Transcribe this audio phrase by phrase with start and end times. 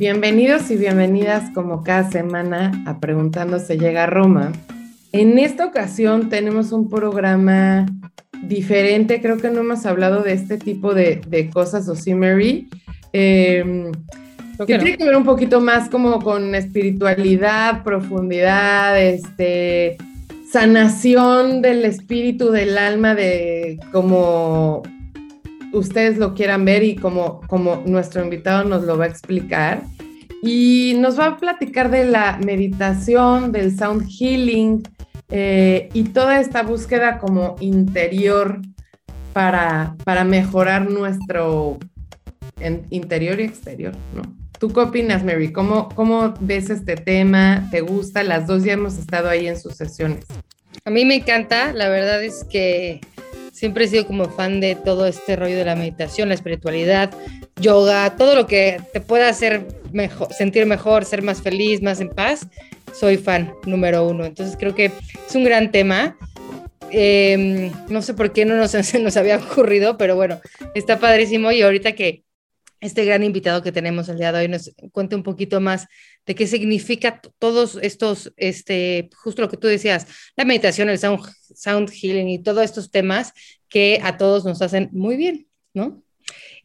[0.00, 4.50] Bienvenidos y bienvenidas como cada semana a Preguntando se llega a Roma.
[5.12, 7.84] En esta ocasión tenemos un programa
[8.42, 12.66] diferente, creo que no hemos hablado de este tipo de, cosas o sí, Mary.
[13.12, 13.92] Em,
[14.66, 19.98] que tiene que ver un poquito más como con espiritualidad, profundidad, este,
[20.50, 24.82] sanación del espíritu, del alma, de como
[25.72, 29.82] ustedes lo quieran ver y como, como nuestro invitado nos lo va a explicar.
[30.42, 34.82] Y nos va a platicar de la meditación, del sound healing
[35.28, 38.60] eh, y toda esta búsqueda como interior
[39.32, 41.78] para, para mejorar nuestro
[42.90, 44.22] interior y exterior, ¿no?
[44.58, 45.52] ¿Tú qué opinas, Mary?
[45.52, 47.66] ¿Cómo, ¿Cómo ves este tema?
[47.70, 48.22] ¿Te gusta?
[48.22, 50.26] Las dos ya hemos estado ahí en sus sesiones.
[50.84, 53.00] A mí me encanta, la verdad es que
[53.60, 57.10] Siempre he sido como fan de todo este rollo de la meditación, la espiritualidad,
[57.60, 62.08] yoga, todo lo que te pueda hacer mejor, sentir mejor, ser más feliz, más en
[62.08, 62.46] paz.
[62.98, 64.24] Soy fan número uno.
[64.24, 66.16] Entonces creo que es un gran tema.
[66.90, 70.40] Em, no sé por qué no nos, nos había ocurrido, pero bueno,
[70.74, 71.52] está padrísimo.
[71.52, 72.24] Y ahorita que
[72.80, 75.86] este gran invitado que tenemos el día de hoy nos cuente un poquito más
[76.26, 81.22] de qué significa todos estos, este, justo lo que tú decías, la meditación, el sound,
[81.54, 83.32] sound healing y todos estos temas
[83.68, 86.02] que a todos nos hacen muy bien, ¿no?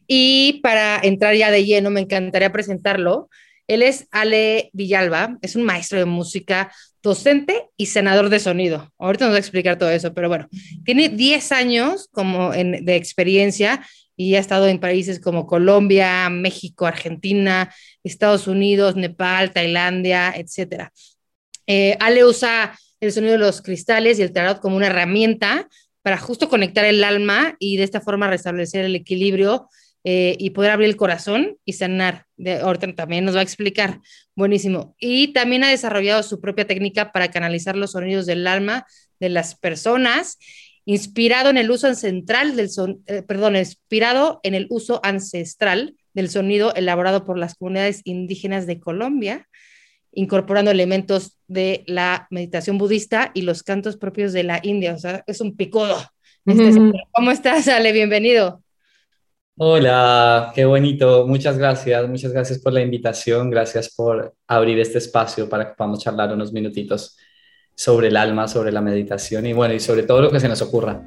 [0.06, 3.28] Y para entrar ya de lleno, me encantaría presentarlo.
[3.66, 8.92] Él es Ale Villalba, es un maestro de música, docente y senador de sonido.
[8.98, 10.48] Ahorita nos va a explicar todo eso, pero bueno,
[10.84, 13.84] tiene 10 años como de experiencia
[14.16, 17.72] y ha estado en países como Colombia, México, Argentina,
[18.02, 20.90] Estados Unidos, Nepal, Tailandia, etc.
[21.66, 25.68] Eh, Ale usa el sonido de los cristales y el tarot como una herramienta
[26.02, 29.68] para justo conectar el alma y de esta forma restablecer el equilibrio
[30.04, 32.26] eh, y poder abrir el corazón y sanar.
[32.36, 34.00] De, ahorita también nos va a explicar.
[34.36, 34.94] Buenísimo.
[35.00, 38.86] Y también ha desarrollado su propia técnica para canalizar los sonidos del alma
[39.18, 40.38] de las personas
[40.86, 46.30] inspirado en el uso ancestral del son, eh, perdón, inspirado en el uso ancestral del
[46.30, 49.48] sonido elaborado por las comunidades indígenas de Colombia,
[50.12, 54.94] incorporando elementos de la meditación budista y los cantos propios de la India.
[54.94, 55.98] O sea, es un picudo.
[56.46, 56.70] Este
[57.10, 57.92] ¿Cómo estás, Ale?
[57.92, 58.62] Bienvenido.
[59.58, 61.26] Hola, qué bonito.
[61.26, 62.08] Muchas gracias.
[62.08, 63.50] Muchas gracias por la invitación.
[63.50, 67.16] Gracias por abrir este espacio para que podamos charlar unos minutitos
[67.76, 70.62] sobre el alma, sobre la meditación y bueno, y sobre todo lo que se nos
[70.62, 71.00] ocurra.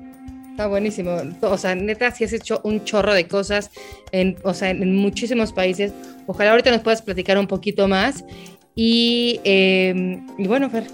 [0.51, 1.17] Está buenísimo.
[1.41, 3.71] O sea, neta, si has hecho un chorro de cosas
[4.11, 5.93] en, o sea, en muchísimos países.
[6.27, 8.23] Ojalá ahorita nos puedas platicar un poquito más.
[8.75, 10.85] Y, em, y bueno, Fer,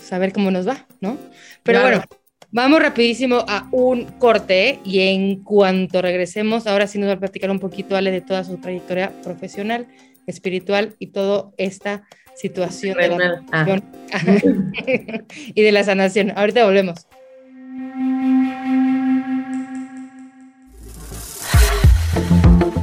[0.00, 1.16] saber cómo nos va, ¿no?
[1.62, 2.04] Pero bueno,
[2.52, 7.50] vamos rapidísimo a un corte y en cuanto regresemos, ahora sí nos va a platicar
[7.50, 9.88] un poquito, Ale, de toda su trayectoria profesional,
[10.26, 12.04] espiritual y todo esta
[12.36, 13.66] situación de la ah.
[15.54, 16.32] y de la sanación.
[16.36, 17.06] Ahorita volvemos.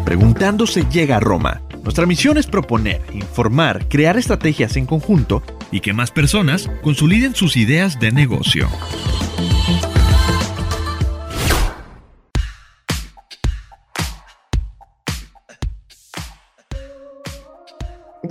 [0.06, 1.62] Preguntando se llega a Roma.
[1.84, 5.42] Nuestra misión es proponer, informar, crear estrategias en conjunto
[5.72, 8.68] y que más personas consoliden sus ideas de negocio.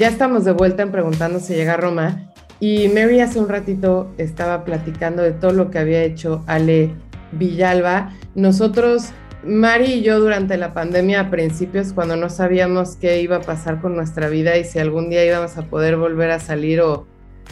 [0.00, 4.11] Ya estamos de vuelta en Preguntando si llega a Roma y Mary hace un ratito
[4.17, 6.94] estaba platicando de todo lo que había hecho Ale
[7.32, 8.11] Villalba.
[8.35, 9.11] Nosotros,
[9.44, 13.82] Mari y yo durante la pandemia a principios, cuando no sabíamos qué iba a pasar
[13.82, 17.06] con nuestra vida y si algún día íbamos a poder volver a salir o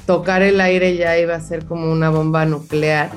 [0.07, 3.11] tocar el aire ya iba a ser como una bomba nuclear,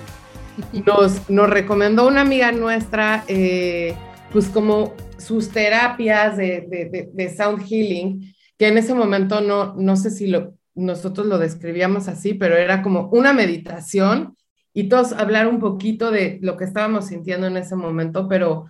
[0.85, 3.95] nos, nos recomendó una amiga nuestra, eh,
[4.33, 9.95] pues como sus terapias de, de, de sound healing que en ese momento no, no
[9.95, 14.37] sé si lo, nosotros lo describíamos así, pero era como una meditación
[14.71, 18.67] y todos hablar un poquito de lo que estábamos sintiendo en ese momento, pero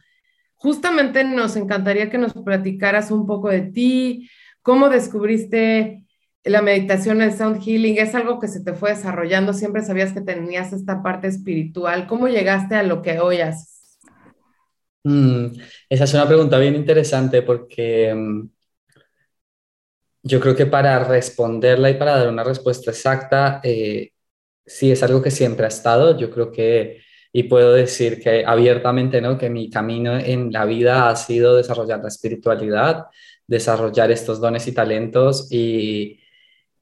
[0.56, 4.30] justamente nos encantaría que nos platicaras un poco de ti,
[4.62, 6.06] cómo descubriste
[6.46, 10.22] la meditación, el sound healing, es algo que se te fue desarrollando, siempre sabías que
[10.22, 14.00] tenías esta parte espiritual, ¿cómo llegaste a lo que hoy haces?
[15.04, 15.48] Mm,
[15.90, 18.61] esa es una pregunta bien interesante porque mm,
[20.24, 24.12] yo creo que para responderla y para dar una respuesta exacta, eh,
[24.66, 26.18] sí es algo que siempre ha estado.
[26.18, 27.02] Yo creo que,
[27.34, 29.38] y puedo decir que abiertamente, ¿no?
[29.38, 33.06] Que mi camino en la vida ha sido desarrollar la espiritualidad,
[33.48, 36.20] desarrollar estos dones y talentos y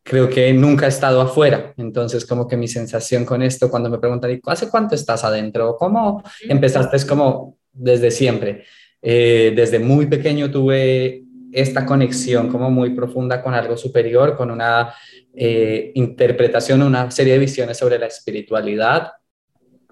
[0.03, 1.73] creo que nunca he estado afuera.
[1.77, 5.75] Entonces, como que mi sensación con esto, cuando me preguntan, ¿y hace cuánto estás adentro?
[5.77, 6.97] ¿Cómo empezaste?
[6.97, 8.65] Es como desde siempre.
[9.01, 14.93] Eh, desde muy pequeño tuve esta conexión como muy profunda con algo superior, con una
[15.33, 19.11] eh, interpretación, una serie de visiones sobre la espiritualidad.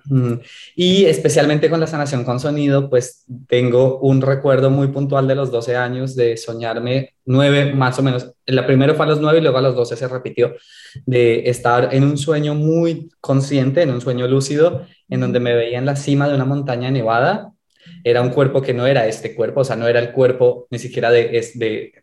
[0.09, 0.35] Mm,
[0.75, 5.51] y especialmente con la sanación con sonido, pues tengo un recuerdo muy puntual de los
[5.51, 8.33] 12 años de soñarme nueve más o menos.
[8.45, 10.55] La primero fue a los nueve y luego a los 12 se repitió,
[11.05, 15.77] de estar en un sueño muy consciente, en un sueño lúcido, en donde me veía
[15.77, 17.53] en la cima de una montaña nevada
[18.09, 20.79] era un cuerpo que no era este cuerpo, o sea, no era el cuerpo ni
[20.79, 21.93] siquiera de, es de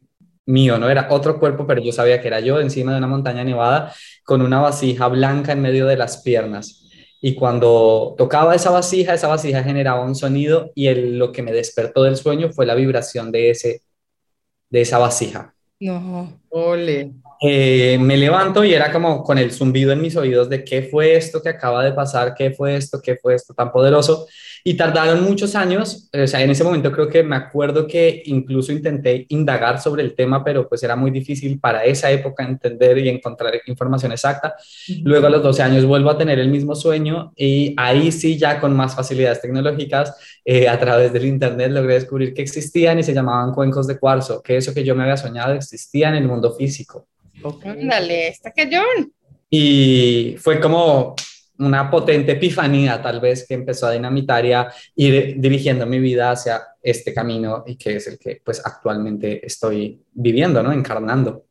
[0.47, 3.43] mío, no era otro cuerpo, pero yo sabía que era yo encima de una montaña
[3.45, 6.83] nevada con una vasija blanca en medio de las piernas.
[7.23, 11.53] Y cuando tocaba esa vasija, esa vasija generaba un sonido y el, lo que me
[11.53, 13.81] despertó del sueño fue la vibración de, ese,
[14.69, 15.55] de esa vasija.
[15.81, 17.13] No, ole.
[17.41, 21.17] Eh, me levanto y era como con el zumbido en mis oídos de qué fue
[21.17, 24.27] esto que acaba de pasar, qué fue esto, qué fue esto tan poderoso.
[24.67, 28.73] Y tardaron muchos años, o sea, en ese momento creo que me acuerdo que incluso
[28.73, 33.11] intenté indagar sobre el tema, pero pues era muy difícil para esa época entender y
[33.11, 34.57] encontrar información exacta.
[35.03, 38.59] Luego a los 12 años vuelvo a tener el mismo sueño y ahí sí ya
[38.59, 40.17] con más facilidades tecnológicas,
[40.47, 44.43] eh, a través del Internet logré descubrir que existían y se llamaban cuencos de cuarzo,
[44.43, 47.07] que eso que yo me había soñado existía en el mundo físico.
[47.65, 49.13] Ándale, está cayón.
[49.51, 51.15] Y fue como
[51.59, 56.31] una potente epifanía tal vez que empezó a dinamitar y a ir dirigiendo mi vida
[56.31, 60.73] hacia este camino y que es el que pues actualmente estoy viviendo, ¿no?
[60.73, 61.47] Encarnando.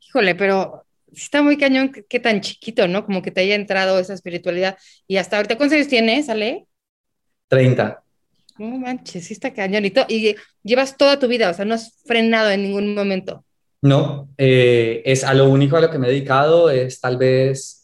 [0.00, 3.04] Híjole, pero está muy cañón qué tan chiquito, ¿no?
[3.04, 4.76] Como que te haya entrado esa espiritualidad.
[5.06, 6.66] Y hasta ahorita, ¿cuántos años tienes, Ale?
[7.48, 8.02] 30.
[8.58, 9.84] No manches, sí está cañón.
[9.84, 13.44] Y, y llevas toda tu vida, o sea, no has frenado en ningún momento.
[13.84, 17.83] No, eh, es a lo único a lo que me he dedicado, es tal vez,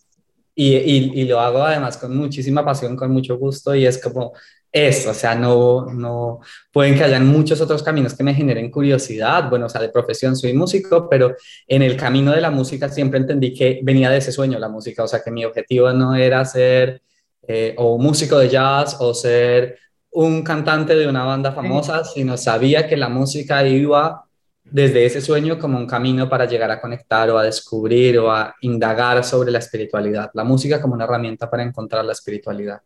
[0.69, 4.33] y, y, lo hago además con muchísima pasión, con mucho gusto, y es como
[4.73, 6.41] eso, o sea, no, no,
[6.71, 10.37] pueden que hayan muchos otros caminos que me generen curiosidad, bueno, o sea, de profesión
[10.37, 11.35] soy músico, pero
[11.67, 15.03] en el camino de la música siempre entendí que venía de ese sueño la música,
[15.03, 17.03] o sea, que mi objetivo no era ser
[17.49, 19.79] eh, o músico de jazz o ser
[20.13, 24.25] un cantante de una banda famosa, sino sabía que la música iba
[24.71, 28.55] desde ese sueño como un camino para llegar a conectar o a descubrir o a
[28.61, 32.81] indagar sobre la espiritualidad, la música como una herramienta para encontrar la espiritualidad.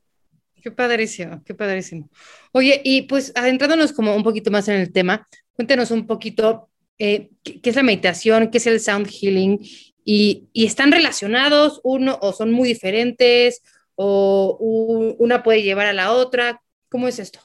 [0.61, 2.09] Qué padrísimo, qué padrísimo.
[2.53, 7.31] Oye, y pues adentrándonos como un poquito más en el tema, cuéntenos un poquito eh,
[7.43, 9.59] qué, es la meditación, qué es el sound healing
[10.05, 13.63] y, y, están relacionados uno o son muy diferentes
[13.95, 14.57] o
[15.19, 16.63] una puede llevar a la otra.
[16.89, 17.41] ¿Cómo es esto?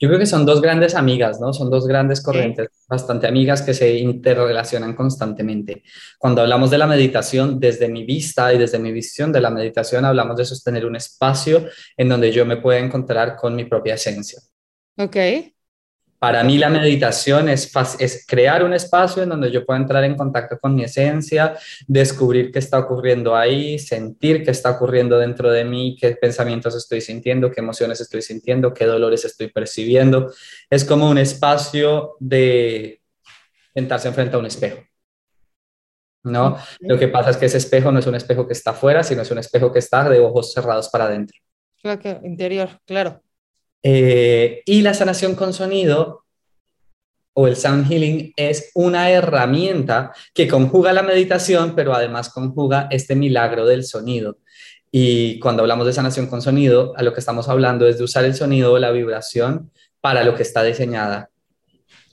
[0.00, 1.52] Yo creo que son dos grandes amigas, ¿no?
[1.52, 5.82] Son dos grandes corrientes bastante amigas que se interrelacionan constantemente.
[6.18, 10.06] Cuando hablamos de la meditación, desde mi vista y desde mi visión de la meditación,
[10.06, 11.66] hablamos de sostener un espacio
[11.98, 14.40] en donde yo me pueda encontrar con mi propia esencia.
[14.96, 15.16] Ok.
[16.20, 20.18] Para mí la meditación es, es crear un espacio en donde yo pueda entrar en
[20.18, 21.56] contacto con mi esencia,
[21.88, 27.00] descubrir qué está ocurriendo ahí, sentir qué está ocurriendo dentro de mí, qué pensamientos estoy
[27.00, 30.30] sintiendo, qué emociones estoy sintiendo, qué dolores estoy percibiendo.
[30.68, 33.00] Es como un espacio de
[33.72, 34.82] sentarse enfrente a un espejo.
[36.22, 36.58] ¿No?
[36.80, 39.22] Lo que pasa es que ese espejo no es un espejo que está afuera, sino
[39.22, 41.38] es un espejo que está de ojos cerrados para adentro.
[41.80, 43.22] Claro, interior, claro.
[43.82, 46.24] Eh, y la sanación con sonido
[47.32, 53.14] o el sound healing es una herramienta que conjuga la meditación, pero además conjuga este
[53.14, 54.38] milagro del sonido.
[54.90, 58.24] Y cuando hablamos de sanación con sonido, a lo que estamos hablando es de usar
[58.24, 59.70] el sonido o la vibración
[60.00, 61.29] para lo que está diseñada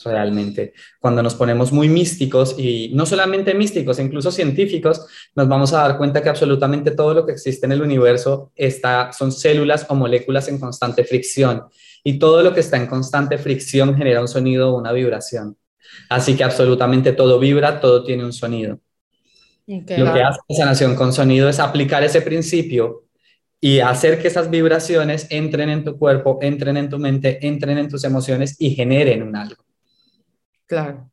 [0.03, 0.73] realmente.
[0.99, 5.97] Cuando nos ponemos muy místicos y no solamente místicos, incluso científicos, nos vamos a dar
[5.97, 10.47] cuenta que absolutamente todo lo que existe en el universo está, son células o moléculas
[10.47, 11.63] en constante fricción
[12.03, 15.57] y todo lo que está en constante fricción genera un sonido o una vibración.
[16.09, 18.79] Así que absolutamente todo vibra, todo tiene un sonido.
[19.65, 23.03] Lo que hace la sanación con sonido es aplicar ese principio
[23.59, 27.89] y hacer que esas vibraciones entren en tu cuerpo, entren en tu mente, entren en
[27.89, 29.66] tus emociones y generen un algo.
[30.67, 31.09] Claro.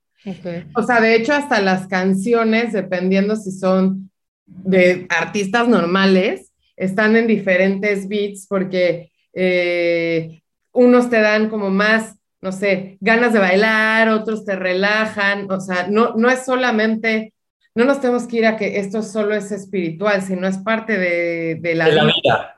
[0.75, 4.11] O sea, de hecho, hasta las canciones, dependiendo si son
[4.47, 10.43] de artistas normales, están en diferentes beats porque eh,
[10.73, 15.87] unos te dan como más, no sé, ganas de bailar, otros te relajan, o sea,
[15.89, 17.33] no, no es solamente,
[17.75, 21.75] no nos tenemos que ir a que esto solo es espiritual, sino es parte de,
[21.75, 22.54] la, vida.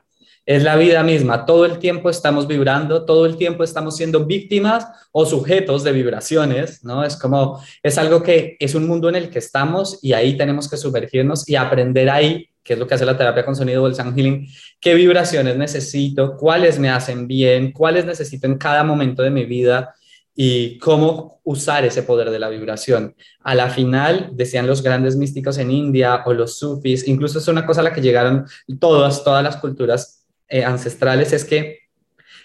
[0.47, 1.45] Es la vida misma.
[1.45, 6.85] Todo el tiempo estamos vibrando, todo el tiempo estamos siendo víctimas o sujetos de vibraciones,
[6.85, 7.03] ¿no?
[7.03, 10.69] Es como, es algo que es un mundo en el que estamos y ahí tenemos
[10.69, 13.87] que sumergirnos y aprender ahí que es lo que hace la terapia con sonido o
[13.87, 14.45] el sound healing,
[14.81, 19.95] qué vibraciones necesito, cuáles me hacen bien, cuáles necesito en cada momento de mi vida
[20.35, 23.15] y cómo usar ese poder de la vibración.
[23.41, 27.65] A la final, decían los grandes místicos en India o los sufis, incluso es una
[27.65, 28.45] cosa a la que llegaron
[28.79, 30.16] todas, todas las culturas
[30.49, 31.79] eh, ancestrales, es que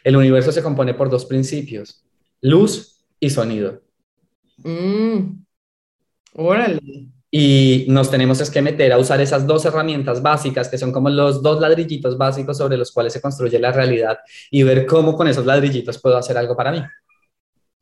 [0.04, 2.04] el universo se compone por dos principios,
[2.40, 3.82] luz y sonido.
[4.58, 5.44] Mm.
[6.34, 6.80] Órale
[7.34, 11.42] y nos tenemos que meter a usar esas dos herramientas básicas que son como los
[11.42, 14.18] dos ladrillitos básicos sobre los cuales se construye la realidad
[14.50, 16.82] y ver cómo con esos ladrillitos puedo hacer algo para mí.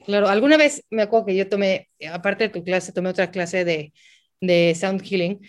[0.07, 3.65] Claro, alguna vez me acuerdo que yo tomé, aparte de tu clase, tomé otra clase
[3.65, 3.93] de,
[4.41, 5.41] de sound healing.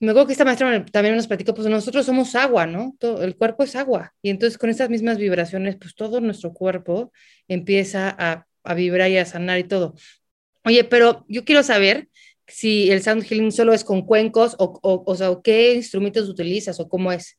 [0.00, 2.94] Me acuerdo que esta maestra también nos platicó, pues nosotros somos agua, ¿no?
[2.98, 4.14] Todo, el cuerpo es agua.
[4.22, 7.12] Y entonces con estas mismas vibraciones, pues todo nuestro cuerpo
[7.48, 9.94] empieza a, a vibrar y a sanar y todo.
[10.64, 12.08] Oye, pero yo quiero saber,
[12.50, 16.88] si el sound healing solo es con cuencos o, o, sea, qué instrumentos utilizas o
[16.88, 17.38] cómo es.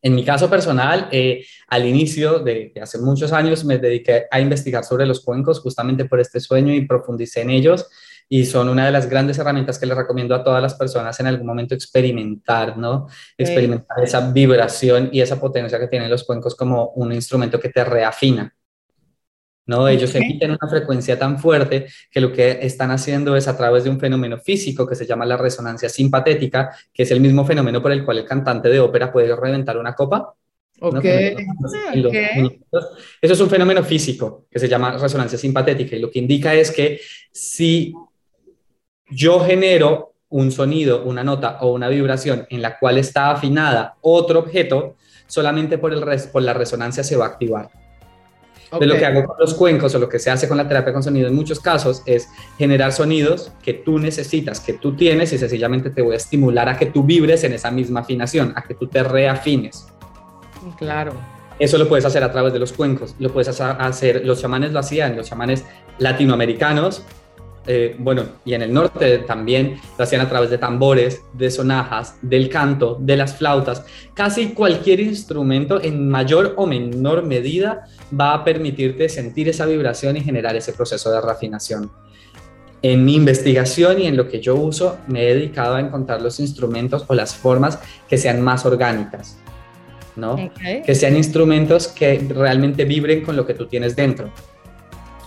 [0.00, 4.84] En mi caso personal, eh, al inicio de, hace muchos años me dediqué a investigar
[4.84, 7.86] sobre los cuencos justamente por este sueño y profundicé en ellos
[8.28, 11.26] y son una de las grandes herramientas que les recomiendo a todas las personas en
[11.26, 13.08] algún momento experimentar, ¿no?
[13.36, 17.84] Experimentar esa vibración y esa potencia que tienen los cuencos como un instrumento que te
[17.84, 18.52] reafina.
[19.68, 19.86] ¿no?
[19.86, 23.90] Ellos emiten una frecuencia tan fuerte que lo que están haciendo es a través de
[23.90, 27.92] un fenómeno físico que se llama la resonancia simpatética, que es el mismo fenómeno por
[27.92, 30.32] el cual el cantante de ópera puede reventar una copa.
[30.80, 31.36] Okay.
[33.20, 36.70] Eso es un fenómeno físico que se llama resonancia simpatética y lo que indica es
[36.70, 37.92] que si
[39.10, 44.40] yo genero un sonido, una nota o una vibración en la cual está afinada otro
[44.40, 44.96] objeto,
[45.26, 47.70] solamente por, el por la resonancia se va a activar.
[48.78, 50.92] De lo que hago con los cuencos o lo que se hace con la terapia
[50.92, 55.38] con sonido en muchos casos es generar sonidos que tú necesitas, que tú tienes y
[55.38, 58.74] sencillamente te voy a estimular a que tú vibres en esa misma afinación, a que
[58.74, 59.86] tú te reafines.
[60.76, 61.14] Claro.
[61.58, 64.80] Eso lo puedes hacer a través de los cuencos, lo puedes hacer, los chamanes lo
[64.80, 65.64] hacían, los chamanes
[65.98, 67.04] latinoamericanos
[67.70, 72.16] eh, bueno, y en el norte también lo hacían a través de tambores, de sonajas,
[72.22, 73.84] del canto, de las flautas.
[74.14, 77.84] Casi cualquier instrumento en mayor o menor medida
[78.18, 81.90] va a permitirte sentir esa vibración y generar ese proceso de refinación.
[82.80, 86.40] En mi investigación y en lo que yo uso, me he dedicado a encontrar los
[86.40, 89.36] instrumentos o las formas que sean más orgánicas,
[90.16, 90.36] ¿no?
[90.86, 94.32] Que sean instrumentos que realmente vibren con lo que tú tienes dentro.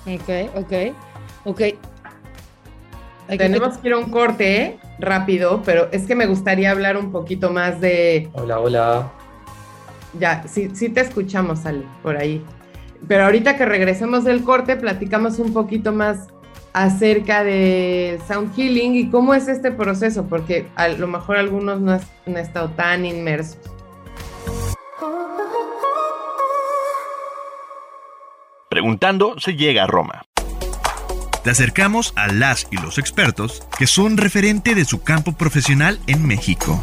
[0.07, 0.73] Ok, ok.
[1.43, 1.61] Ok,
[3.37, 4.79] tenemos que ir a un corte ¿eh?
[4.99, 8.29] rápido, pero es que me gustaría hablar un poquito más de...
[8.33, 9.11] Hola, hola.
[10.19, 12.43] Ya, sí, sí te escuchamos, Ale, por ahí.
[13.07, 16.27] Pero ahorita que regresemos del corte, platicamos un poquito más
[16.73, 21.93] acerca de sound healing y cómo es este proceso, porque a lo mejor algunos no,
[21.93, 23.59] han estado tan inmersos.
[28.69, 30.23] Preguntando se llega a Roma.
[31.43, 36.23] Te acercamos a las y los expertos que son referente de su campo profesional en
[36.27, 36.79] México.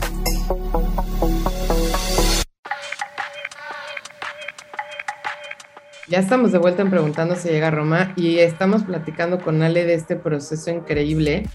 [6.09, 9.85] Ya estamos de vuelta en Preguntando si llega a Roma y estamos platicando con Ale
[9.85, 11.47] de este proceso increíble.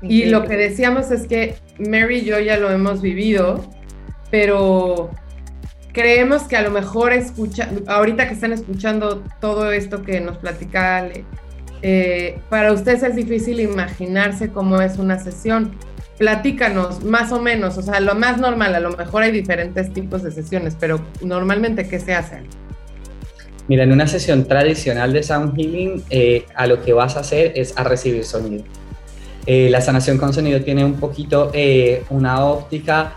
[0.00, 3.70] Y lo que decíamos es que Mary y yo ya lo hemos vivido,
[4.30, 5.10] pero
[5.92, 10.96] creemos que a lo mejor escucha, ahorita que están escuchando todo esto que nos platica
[10.98, 11.26] Ale,
[11.82, 15.72] eh, para ustedes es difícil imaginarse cómo es una sesión.
[16.18, 20.22] Platícanos, más o menos, o sea, lo más normal, a lo mejor hay diferentes tipos
[20.22, 22.42] de sesiones, pero normalmente, ¿qué se hace?
[23.68, 27.52] Mira, en una sesión tradicional de Sound Healing, eh, a lo que vas a hacer
[27.54, 28.64] es a recibir sonido.
[29.44, 31.52] Eh, la sanación con sonido tiene un poquito
[32.08, 33.16] una óptica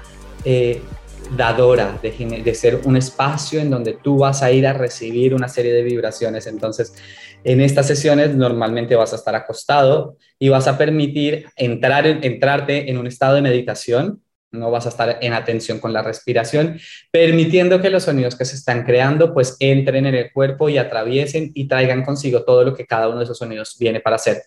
[1.36, 5.48] dadora, de, de, ser un espacio en donde tú vas a ir a recibir una
[5.48, 6.48] serie de vibraciones.
[6.48, 6.94] Entonces,
[7.44, 12.98] en estas sesiones normalmente vas a estar acostado y vas a permitir entrar, entrarte en
[12.98, 14.22] un estado de meditación.
[14.52, 16.80] No vas a estar en atención con la respiración,
[17.12, 21.52] permitiendo que los sonidos que se están creando pues entren en el cuerpo y atraviesen
[21.54, 24.44] y traigan consigo todo lo que cada uno de esos sonidos viene para hacer.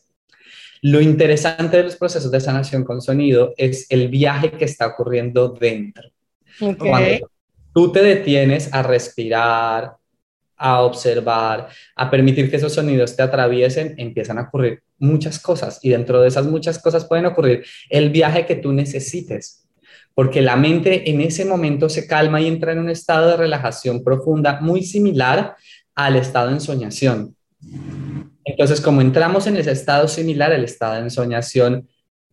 [0.82, 5.48] Lo interesante de los procesos de sanación con sonido es el viaje que está ocurriendo
[5.48, 6.10] dentro.
[6.58, 7.30] Cuando
[7.72, 9.94] tú te detienes a respirar,
[10.62, 15.90] a observar, a permitir que esos sonidos te atraviesen, empiezan a ocurrir muchas cosas y
[15.90, 19.66] dentro de esas muchas cosas pueden ocurrir el viaje que tú necesites,
[20.14, 24.04] porque la mente en ese momento se calma y entra en un estado de relajación
[24.04, 25.56] profunda muy similar
[25.96, 27.34] al estado de ensoñación.
[28.44, 31.88] Entonces, como entramos en ese estado similar al estado de ensoñación,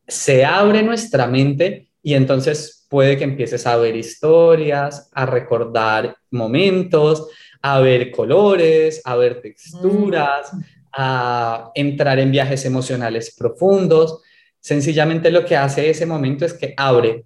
[0.07, 7.27] se abre nuestra mente y entonces puede que empieces a ver historias, a recordar momentos,
[7.61, 10.61] a ver colores, a ver texturas, mm.
[10.93, 14.21] a entrar en viajes emocionales profundos.
[14.59, 17.25] Sencillamente lo que hace ese momento es que abre,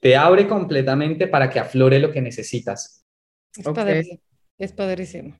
[0.00, 3.04] te abre completamente para que aflore lo que necesitas.
[3.56, 4.20] Es padrísimo.
[4.58, 5.38] Es padrísimo.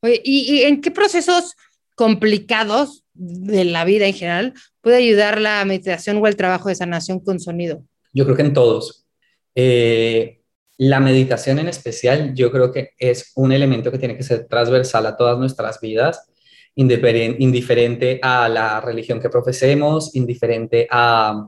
[0.00, 1.54] Oye, ¿y, ¿y en qué procesos
[1.94, 7.20] complicados de la vida en general puede ayudar la meditación o el trabajo de sanación
[7.20, 7.84] con sonido?
[8.12, 9.06] Yo creo que en todos.
[9.54, 10.40] Eh,
[10.76, 15.06] la meditación en especial, yo creo que es un elemento que tiene que ser transversal
[15.06, 16.28] a todas nuestras vidas,
[16.74, 21.46] indiferente a la religión que profesemos, indiferente a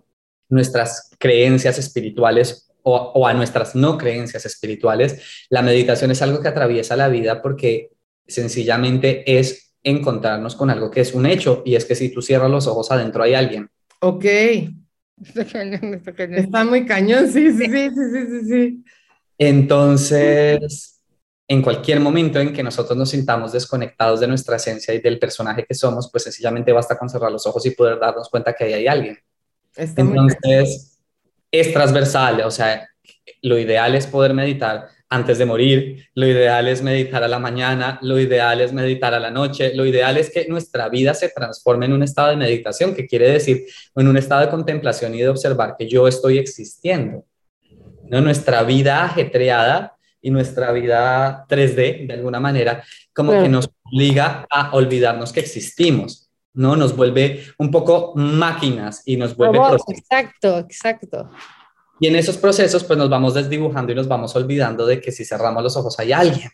[0.49, 5.47] nuestras creencias espirituales o, o, a nuestras no creencias espirituales.
[5.51, 7.91] La meditación es algo que atraviesa la vida porque
[8.29, 12.51] sencillamente es encontrarnos con algo que es un hecho y es que si tú cierras
[12.51, 13.69] los ojos adentro hay alguien.
[14.01, 14.25] Ok.
[15.17, 18.85] Está, muy cañón, sí, sí, sí, sí, sí, sí.
[19.39, 21.01] Entonces,
[21.49, 25.65] en cualquier momento en que nosotros nos sintamos desconectados de nuestra esencia y del personaje
[25.65, 28.73] que somos, pues sencillamente basta con cerrar los ojos y poder darnos cuenta que ahí
[28.73, 29.19] hay alguien.
[29.77, 30.99] Entonces,
[31.51, 32.89] es transversal, o sea,
[33.43, 37.99] lo ideal es poder meditar antes de morir, lo ideal es meditar a la mañana,
[38.03, 41.87] lo ideal es meditar a la noche, lo ideal es que nuestra vida se transforme
[41.87, 45.29] en un estado de meditación, que quiere decir en un estado de contemplación y de
[45.29, 47.25] observar que yo estoy existiendo.
[48.11, 48.21] ¿No?
[48.21, 54.73] Nuestra vida ajetreada y nuestra vida 3D, de alguna manera, como que nos obliga a
[54.73, 56.27] olvidarnos que existimos.
[56.57, 56.75] ¿no?
[56.75, 59.59] Nos vuelve un poco máquinas y nos vuelve...
[59.89, 61.31] exacto, exacto.
[62.01, 65.25] Y en esos procesos, pues nos vamos desdibujando y nos vamos olvidando de que si
[65.25, 66.51] cerramos los ojos hay alguien.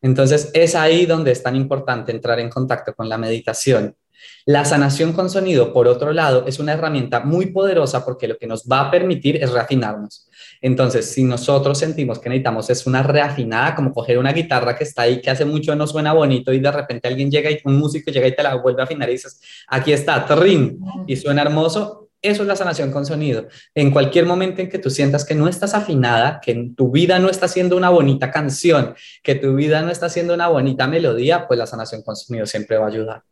[0.00, 3.96] Entonces, es ahí donde es tan importante entrar en contacto con la meditación.
[4.44, 8.46] La sanación con sonido, por otro lado, es una herramienta muy poderosa porque lo que
[8.46, 10.28] nos va a permitir es reafinarnos.
[10.60, 15.02] Entonces, si nosotros sentimos que necesitamos es una reafinada, como coger una guitarra que está
[15.02, 18.10] ahí, que hace mucho no suena bonito y de repente alguien llega y un músico
[18.10, 22.02] llega y te la vuelve a afinar y dices, aquí está, trin, y suena hermoso,
[22.22, 23.48] eso es la sanación con sonido.
[23.74, 27.28] En cualquier momento en que tú sientas que no estás afinada, que tu vida no
[27.28, 31.58] está siendo una bonita canción, que tu vida no está siendo una bonita melodía, pues
[31.58, 33.22] la sanación con sonido siempre va a ayudar.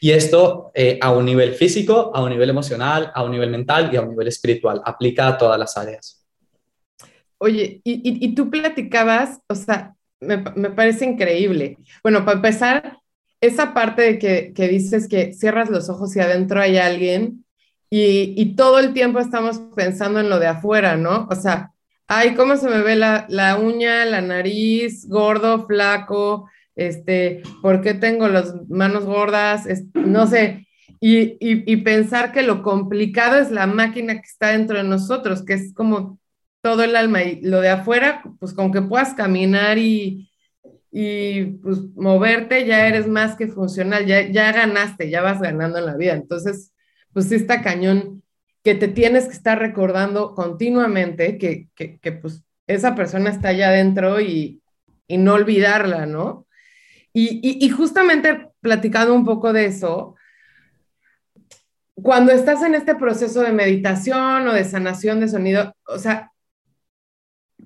[0.00, 3.90] Y esto eh, a un nivel físico, a un nivel emocional, a un nivel mental
[3.92, 4.80] y a un nivel espiritual.
[4.84, 6.24] Aplica a todas las áreas.
[7.38, 11.78] Oye, y, tú platicabas, o sea, me, parece increíble.
[12.02, 12.98] Bueno, para empezar,
[13.40, 17.44] esa parte de que, que dices que cierras los ojos y adentro hay alguien,
[17.92, 21.26] y, todo el tiempo estamos pensando en lo de afuera, ¿no?
[21.28, 21.72] O sea,
[22.06, 26.48] ay, ¿cómo se me ve la, la uña, la nariz, gordo, flaco?
[26.76, 29.66] Este, ¿por qué tengo las manos gordas?
[29.94, 30.66] no sé.
[31.02, 35.54] Y, y, pensar que lo complicado es la máquina que está dentro de nosotros, que
[35.54, 36.18] es como
[36.60, 37.22] todo el alma.
[37.22, 40.30] Y lo de afuera, pues con que puedas caminar y,
[40.90, 45.86] y pues moverte, ya eres más que funcional, ya, ya ganaste, ya vas ganando en
[45.86, 46.12] la vida.
[46.14, 46.72] Entonces,
[47.12, 48.22] pues sí está cañón
[48.62, 54.20] que te tienes que estar recordando continuamente que, que, pues esa persona está allá adentro
[54.20, 54.62] y,
[55.06, 56.46] y no olvidarla, ¿no?
[57.12, 60.14] Y, justamente platicando un poco de eso,
[61.94, 66.30] cuando estás en este proceso de meditación o de sanación de sonido, o sea,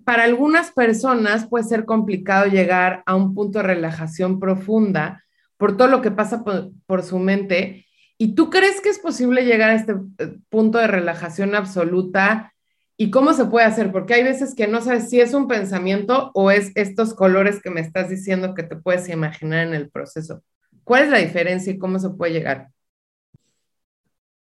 [0.04, 5.22] para algunas personas puede ser complicado llegar a un punto de relajación profunda
[5.56, 7.84] por todo lo que pasa por, por su mente
[8.16, 12.53] ¿Y tú crees que es posible llegar a este eh, punto de relajación absoluta?
[12.96, 13.90] ¿Y cómo se puede hacer?
[13.90, 17.70] Porque hay veces que no sabes si es un pensamiento o es estos colores que
[17.70, 20.42] me estás diciendo que te puedes imaginar en el proceso.
[20.84, 22.68] ¿Cuál es la diferencia y cómo se puede llegar?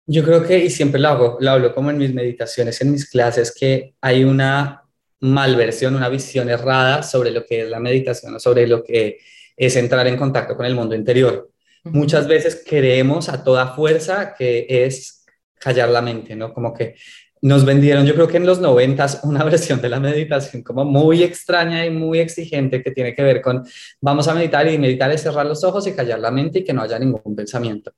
[0.07, 3.09] Yo creo que, y siempre lo hago, lo hablo como en mis meditaciones, en mis
[3.09, 4.83] clases, que hay una
[5.21, 9.19] malversión, una visión errada sobre lo que es la meditación o sobre lo que
[9.57, 11.51] es entrar en contacto con el mundo interior.
[11.85, 15.25] Muchas veces creemos a toda fuerza que es
[15.59, 16.53] callar la mente, ¿no?
[16.53, 16.97] Como que
[17.45, 21.23] nos vendieron, yo creo que en los noventas, una versión de la meditación como muy
[21.23, 23.63] extraña y muy exigente que tiene que ver con
[24.01, 26.73] vamos a meditar y meditar es cerrar los ojos y callar la mente y que
[26.73, 27.93] no haya ningún pensamiento.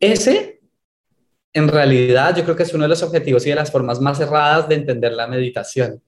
[0.00, 0.60] Ese,
[1.52, 4.18] en realidad, yo creo que es uno de los objetivos y de las formas más
[4.18, 6.02] erradas de entender la meditación.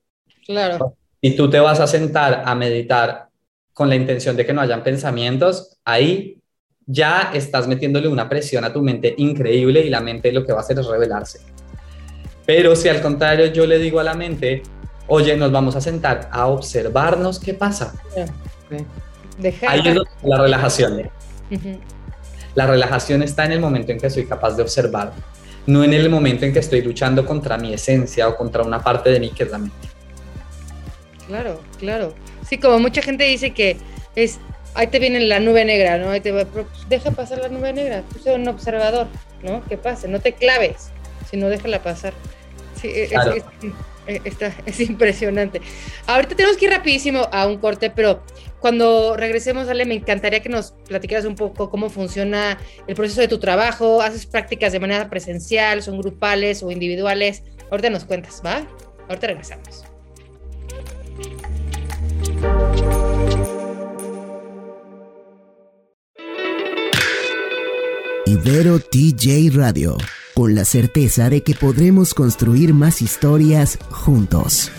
[0.44, 0.96] Claro.
[1.20, 3.28] Y tú te vas a sentar a meditar
[3.72, 6.38] con la intención de que no hayan pensamientos, ahí
[6.86, 10.58] ya estás metiéndole una presión a tu mente increíble y la mente lo que va
[10.58, 11.38] a hacer es revelarse.
[12.52, 14.64] Pero si al contrario yo le digo a la mente,
[15.06, 17.94] oye, nos vamos a sentar a observarnos qué pasa.
[19.68, 21.08] Ahí es la relajación.
[22.56, 25.12] La relajación está en el momento en que soy capaz de observar,
[25.68, 29.10] no en el momento en que estoy luchando contra mi esencia o contra una parte
[29.10, 29.88] de mí que es la mente.
[31.28, 32.14] Claro, claro.
[32.48, 33.76] Sí, como mucha gente dice que
[34.16, 34.40] es,
[34.74, 36.10] ahí te viene la nube negra, ¿no?
[36.10, 39.06] Ahí te va, pues, deja pasar la nube negra, tú sé un observador,
[39.40, 39.64] ¿no?
[39.66, 40.90] Que pase, no te claves,
[41.30, 42.12] sino déjala pasar.
[42.80, 43.12] Sí, es,
[44.06, 45.60] es, es, impresionante.
[46.06, 48.22] Ahorita tenemos que ir rapidísimo a un corte, pero
[48.60, 53.28] cuando regresemos, Ale, me encantaría que nos platicaras un poco cómo funciona el proceso de
[53.28, 54.02] tu trabajo.
[54.02, 57.42] ¿Haces prácticas de manera presencial, son grupales o individuales?
[57.70, 58.66] Ahorita nos cuentas, ¿va?
[59.08, 59.84] Ahorita regresamos.
[68.26, 69.96] Ibero TJ Radio,
[70.34, 74.70] con la certeza de que podremos construir más historias juntos.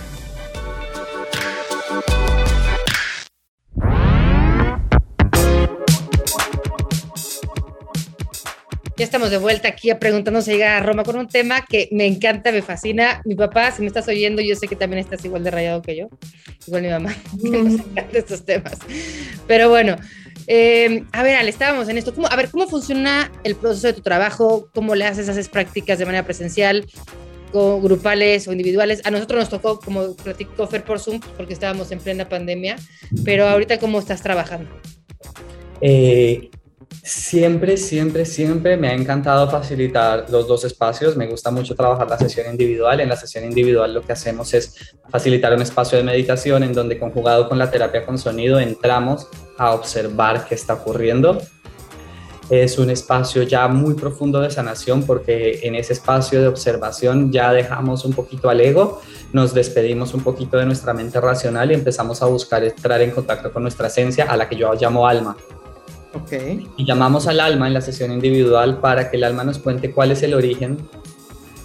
[9.02, 11.90] Ya estamos de vuelta aquí a preguntarnos si llega a Roma con un tema que
[11.92, 13.20] me encanta, me fascina.
[13.26, 15.96] Mi papá, si me estás oyendo, yo sé que también estás igual de rayado que
[15.96, 16.08] yo,
[16.68, 18.78] igual mi mamá, que nos encantan estos temas.
[19.48, 19.96] Pero bueno,
[20.48, 22.14] eh, a ver, Ale, estábamos en esto.
[22.14, 24.70] ¿Cómo, a ver, ¿cómo funciona el proceso de tu trabajo?
[24.74, 25.30] ¿Cómo le haces?
[25.30, 26.86] ¿Haces prácticas de manera presencial?
[27.54, 29.02] grupales o individuales.
[29.06, 32.78] A nosotros nos tocó, como platicó Fer por Zoom, porque estábamos en plena pandemia,
[33.26, 34.70] pero ahorita, ¿cómo estás trabajando?
[35.82, 36.50] Eh,
[37.04, 41.16] Siempre, siempre, siempre me ha encantado facilitar los dos espacios.
[41.16, 43.00] Me gusta mucho trabajar la sesión individual.
[43.00, 44.76] En la sesión individual lo que hacemos es
[45.10, 49.28] facilitar un espacio de meditación en donde conjugado con la terapia con sonido entramos
[49.58, 51.42] a observar qué está ocurriendo.
[52.52, 57.54] Es un espacio ya muy profundo de sanación porque en ese espacio de observación ya
[57.54, 59.02] dejamos un poquito al ego,
[59.32, 63.54] nos despedimos un poquito de nuestra mente racional y empezamos a buscar entrar en contacto
[63.54, 65.38] con nuestra esencia a la que yo llamo alma.
[66.14, 66.68] Okay.
[66.78, 70.12] Y llamamos al alma en la sesión individual para que el alma nos cuente cuál
[70.12, 70.78] es el origen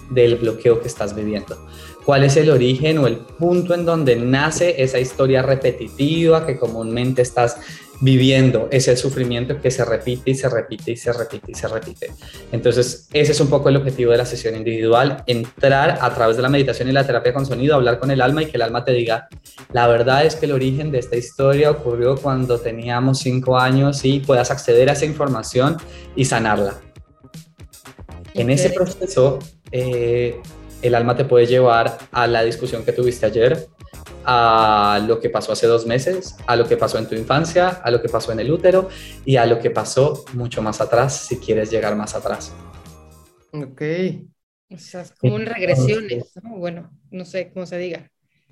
[0.09, 1.57] del bloqueo que estás viviendo.
[2.05, 7.21] ¿Cuál es el origen o el punto en donde nace esa historia repetitiva que comúnmente
[7.21, 7.57] estás
[7.99, 12.11] viviendo ese sufrimiento que se repite y se repite y se repite y se repite.
[12.51, 16.43] Entonces, ese es un poco el objetivo de la sesión individual, entrar a través de
[16.43, 18.85] la meditación y la terapia con sonido, hablar con el alma y que el alma
[18.85, 19.27] te diga,
[19.73, 24.19] la verdad es que el origen de esta historia ocurrió cuando teníamos cinco años y
[24.19, 25.77] puedas acceder a esa información
[26.15, 26.75] y sanarla.
[28.33, 29.39] En ese proceso,
[29.71, 30.39] eh,
[30.83, 33.67] el alma te puede llevar a la discusión que tuviste ayer,
[34.25, 37.91] a lo que pasó hace dos meses, a lo que pasó en tu infancia, a
[37.91, 38.89] lo que pasó en el útero
[39.25, 42.53] y a lo que pasó mucho más atrás si quieres llegar más atrás.
[43.51, 43.81] Ok.
[44.69, 46.57] O sea, es como un regresiones, ¿no?
[46.57, 48.09] Bueno, no sé cómo se diga.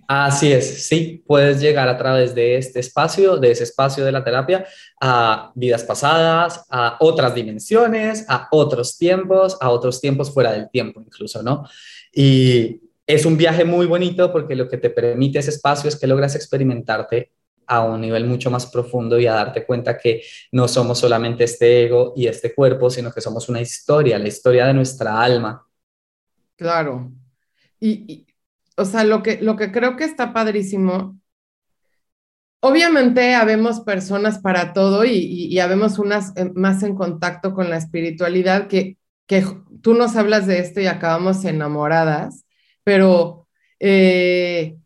[0.08, 4.24] Así es, sí, puedes llegar a través de este espacio, de ese espacio de la
[4.24, 4.66] terapia,
[5.02, 11.02] a vidas pasadas, a otras dimensiones, a otros tiempos, a otros tiempos fuera del tiempo
[11.02, 11.68] incluso, ¿no?
[12.14, 16.08] Y es un viaje muy bonito porque lo que te permite ese espacio es que
[16.08, 17.32] logras experimentarte
[17.68, 21.86] a un nivel mucho más profundo y a darte cuenta que no somos solamente este
[21.86, 25.66] ego y este cuerpo, sino que somos una historia, la historia de nuestra alma.
[26.56, 27.12] Claro.
[27.80, 28.28] Y,
[28.78, 31.20] o sea, lo que, lo que creo que está padrísimo,
[32.60, 37.78] obviamente habemos personas para todo y, y, habemos unas eh, más en contacto con la
[37.78, 39.44] espiritualidad que, que
[39.82, 42.45] tú nos hablas de esto y acabamos enamoradas
[42.86, 43.48] pero
[43.82, 44.78] eh,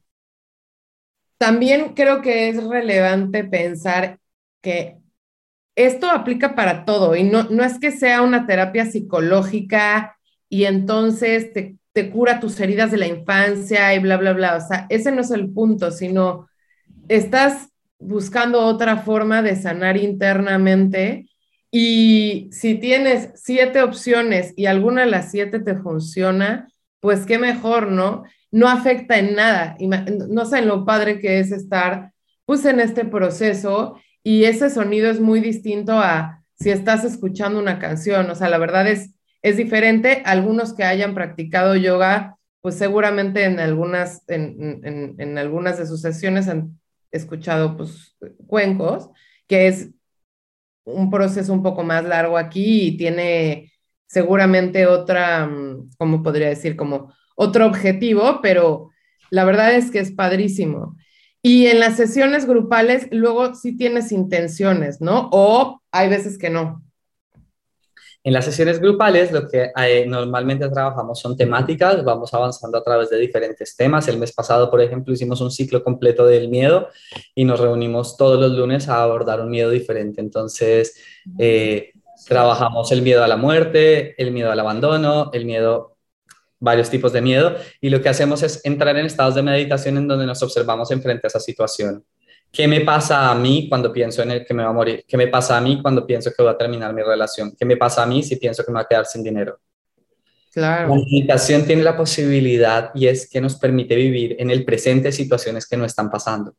[1.38, 4.20] también creo que es relevante pensar
[4.62, 4.98] que
[5.76, 10.18] esto aplica para todo y no, no es que sea una terapia psicológica
[10.50, 14.58] y entonces te, te cura tus heridas de la infancia y bla, bla, bla.
[14.58, 16.50] O sea, ese no es el punto, sino
[17.10, 21.30] estás buscando otra forma de sanar internamente
[21.72, 27.92] y si tienes siete opciones y alguna de las siete te funciona, pues qué mejor,
[27.92, 28.24] ¿no?
[28.52, 29.78] no afecta en nada.
[30.30, 32.14] No saben lo padre que es estar
[32.46, 37.80] pues en este proceso y ese sonido es muy distinto a si estás escuchando una
[37.80, 38.30] canción.
[38.30, 40.24] O sea, la verdad es, es diferente.
[40.26, 44.82] Algunos que hayan practicado yoga, pues seguramente en algunas, en,
[45.18, 46.80] en algunas de sus sesiones han
[47.12, 48.16] escuchado pues
[48.48, 49.10] cuencos,
[49.48, 49.90] que es
[50.84, 53.69] un proceso un poco más largo aquí y tiene
[54.10, 56.76] seguramente otra, mm, ¿cómo podría decir?
[56.76, 58.90] Como otro objetivo, pero
[59.30, 60.98] la verdad es que es padrísimo.
[61.42, 65.30] Y en las sesiones grupales, luego sí tienes intenciones, ¿no?
[65.32, 66.84] O hay veces que no.
[68.22, 73.10] En las sesiones grupales lo que eh, normalmente trabajamos son temáticas, vamos avanzando a través
[73.10, 74.10] de diferentes temas.
[74.10, 76.90] El mes pasado, por ejemplo, hicimos un ciclo completo del miedo
[77.34, 80.20] y nos reunimos todos los lunes a abordar un miedo diferente.
[80.20, 80.98] Entonces,
[81.38, 81.94] eh,
[82.30, 85.98] trabajamos el miedo a la muerte, el miedo al abandono, el miedo
[86.60, 90.08] varios tipos de miedo y lo que hacemos es entrar en estados de meditación en
[90.08, 92.06] donde nos observamos enfrente a esa situación.
[92.52, 95.04] ¿Qué me pasa a mí cuando pienso en el que me va a morir?
[95.08, 97.56] ¿Qué me pasa a mí cuando pienso que voy a terminar mi relación?
[97.58, 99.60] ¿Qué me pasa a mí si pienso que me va a quedar sin dinero?
[100.52, 100.90] Claro.
[100.90, 105.68] La meditación tiene la posibilidad y es que nos permite vivir en el presente situaciones
[105.68, 106.56] que no están pasando.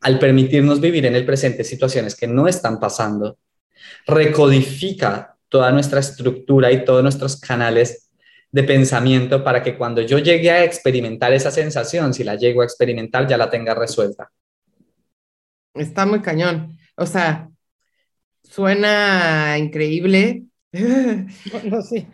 [0.00, 3.38] Al permitirnos vivir en el presente situaciones que no están pasando,
[4.06, 8.10] recodifica toda nuestra estructura y todos nuestros canales
[8.52, 12.64] de pensamiento para que cuando yo llegue a experimentar esa sensación, si la llego a
[12.64, 14.30] experimentar, ya la tenga resuelta.
[15.74, 16.76] Está muy cañón.
[16.96, 17.48] O sea,
[18.42, 20.44] suena increíble.
[21.64, 22.06] No, sé.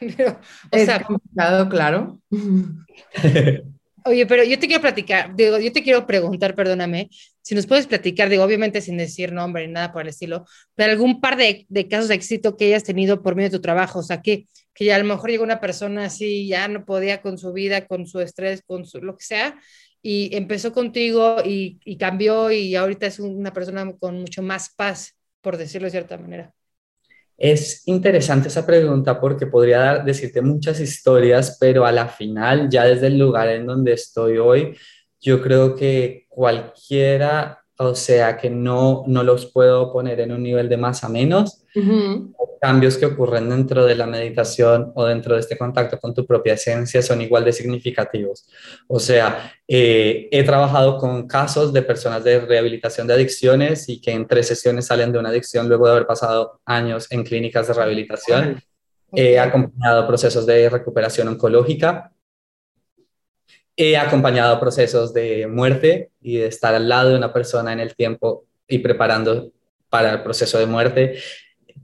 [0.00, 2.20] es complicado, claro.
[4.06, 7.10] Oye, pero yo te quiero platicar, digo, yo te quiero preguntar, perdóname,
[7.42, 10.92] si nos puedes platicar, digo, obviamente sin decir nombre ni nada por el estilo, pero
[10.92, 13.98] algún par de, de, casos de éxito que hayas tenido por medio de tu trabajo,
[13.98, 17.20] o sea, que, que ya a lo mejor llegó una persona así, ya no podía
[17.20, 19.58] con su vida, con su estrés, con su, lo que sea,
[20.02, 25.56] y empezó contigo y, cambió y ahorita es una persona con mucho más paz, por
[25.56, 26.52] decirlo de cierta manera?
[27.38, 32.84] Es interesante esa pregunta porque podría dar, decirte muchas historias, pero a la final, ya
[32.84, 34.76] desde el lugar en donde estoy hoy,
[35.20, 40.68] yo creo que cualquiera, o sea, que no, no los puedo poner en un nivel
[40.68, 41.64] de más a menos,
[42.60, 46.54] cambios que ocurren dentro de la meditación o dentro de este contacto con tu propia
[46.54, 48.48] esencia son igual de significativos.
[48.88, 54.12] O sea, eh, he trabajado con casos de personas de rehabilitación de adicciones y que
[54.12, 57.74] en tres sesiones salen de una adicción luego de haber pasado años en clínicas de
[57.74, 58.62] rehabilitación.
[59.12, 62.12] He acompañado procesos de recuperación oncológica.
[63.76, 67.94] He acompañado procesos de muerte y de estar al lado de una persona en el
[67.94, 69.52] tiempo y preparando
[69.88, 71.18] para el proceso de muerte.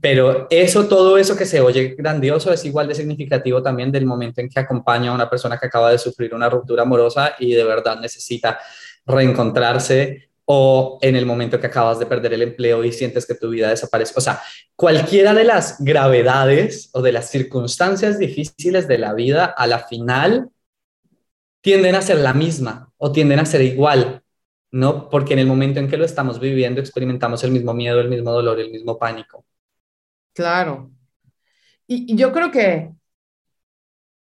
[0.03, 4.41] Pero eso, todo eso que se oye grandioso es igual de significativo también del momento
[4.41, 7.63] en que acompaña a una persona que acaba de sufrir una ruptura amorosa y de
[7.63, 8.59] verdad necesita
[9.05, 13.49] reencontrarse o en el momento que acabas de perder el empleo y sientes que tu
[13.49, 14.13] vida desaparece.
[14.17, 14.41] O sea,
[14.75, 20.49] cualquiera de las gravedades o de las circunstancias difíciles de la vida, a la final
[21.61, 24.21] tienden a ser la misma o tienden a ser igual,
[24.69, 25.09] ¿no?
[25.09, 28.33] Porque en el momento en que lo estamos viviendo experimentamos el mismo miedo, el mismo
[28.33, 29.45] dolor, el mismo pánico.
[30.33, 30.91] Claro.
[31.87, 32.91] Y, yo creo que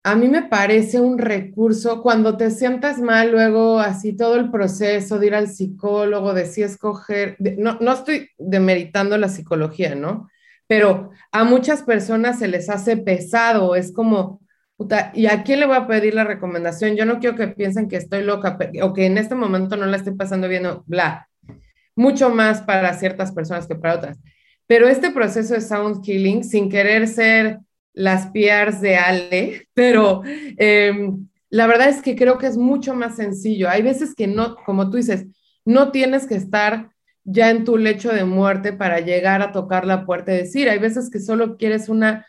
[0.04, 5.18] a mí me parece un recurso cuando te sientas mal, luego así todo el proceso
[5.18, 10.30] de ir al psicólogo, de si escoger, no, no estoy demeritando la psicología, ¿no?
[10.68, 14.42] Pero a muchas personas se les hace pesado, es como,
[14.76, 16.96] puta, ¿y a quién le voy a pedir la recomendación?
[16.96, 19.98] Yo no quiero que piensen que estoy loca o que en este momento no la
[19.98, 21.30] estoy pasando bien, bla.
[21.96, 24.20] Mucho más para ciertas personas que para otras.
[24.74, 27.60] Pero este proceso de sound healing, sin querer ser
[27.94, 33.18] las PRs de Ale, pero em, la verdad es que creo que es mucho más
[33.18, 33.70] sencillo.
[33.70, 35.28] Hay veces que no, como tú dices,
[35.64, 36.90] no tienes que estar
[37.24, 40.80] ya en tu lecho de muerte para llegar a tocar la puerta y decir, hay
[40.80, 42.26] veces que solo quieres una,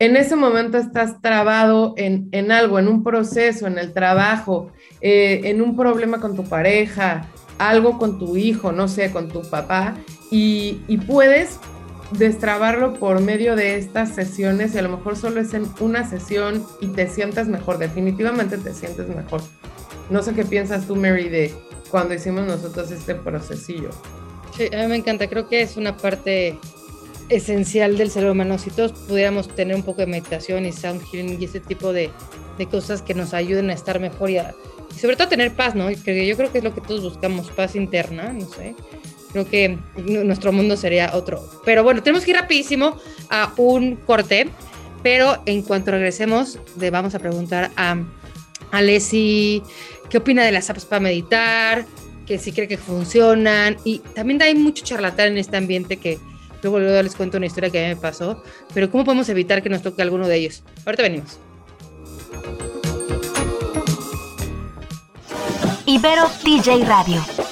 [0.00, 5.62] en ese momento estás trabado en, algo, en un proceso, en el trabajo, eh, en
[5.62, 9.94] un problema con tu pareja, algo con tu hijo, no sé, con tu papá,
[10.32, 11.58] y, puedes
[12.12, 16.66] destrabarlo por medio de estas sesiones y a lo mejor solo es en una sesión
[16.80, 19.42] y te sientas mejor, definitivamente te sientes mejor.
[20.10, 21.54] No sé qué piensas tú, Mary, de
[21.90, 23.90] cuando hicimos nosotros este procesillo.
[24.56, 26.58] Sí, a mí me encanta, creo que es una parte
[27.28, 28.58] esencial del ser humano.
[28.58, 32.10] Si todos pudiéramos tener un poco de meditación y sound healing y ese tipo de,
[32.58, 35.74] de cosas que nos ayuden a estar mejor y, y sobre todo a tener paz,
[35.74, 35.90] ¿no?
[35.90, 36.02] Yo
[36.36, 38.74] creo que es lo que todos buscamos, paz interna, no sé
[39.32, 41.42] creo que nuestro mundo sería otro.
[41.64, 42.96] Pero bueno, tenemos que ir rapidísimo
[43.30, 44.48] a un corte,
[45.02, 47.96] pero en cuanto regresemos, le vamos a preguntar a
[48.70, 49.62] Alessi,
[50.08, 51.86] ¿qué opina de las apps para meditar?
[52.26, 53.76] Que si cree que funcionan.
[53.84, 56.18] Y también hay mucho charlatán en este ambiente que
[56.62, 58.42] luego, luego les cuento una historia que a mí me pasó.
[58.72, 60.62] Pero ¿cómo podemos evitar que nos toque alguno de ellos?
[60.86, 61.38] Ahorita venimos.
[65.84, 67.51] Ibero TJ Radio.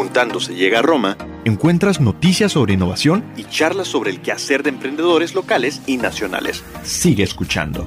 [0.00, 4.70] Preguntando se llega a Roma, encuentras noticias sobre innovación y charlas sobre el quehacer de
[4.70, 6.64] emprendedores locales y nacionales.
[6.82, 7.86] Sigue escuchando.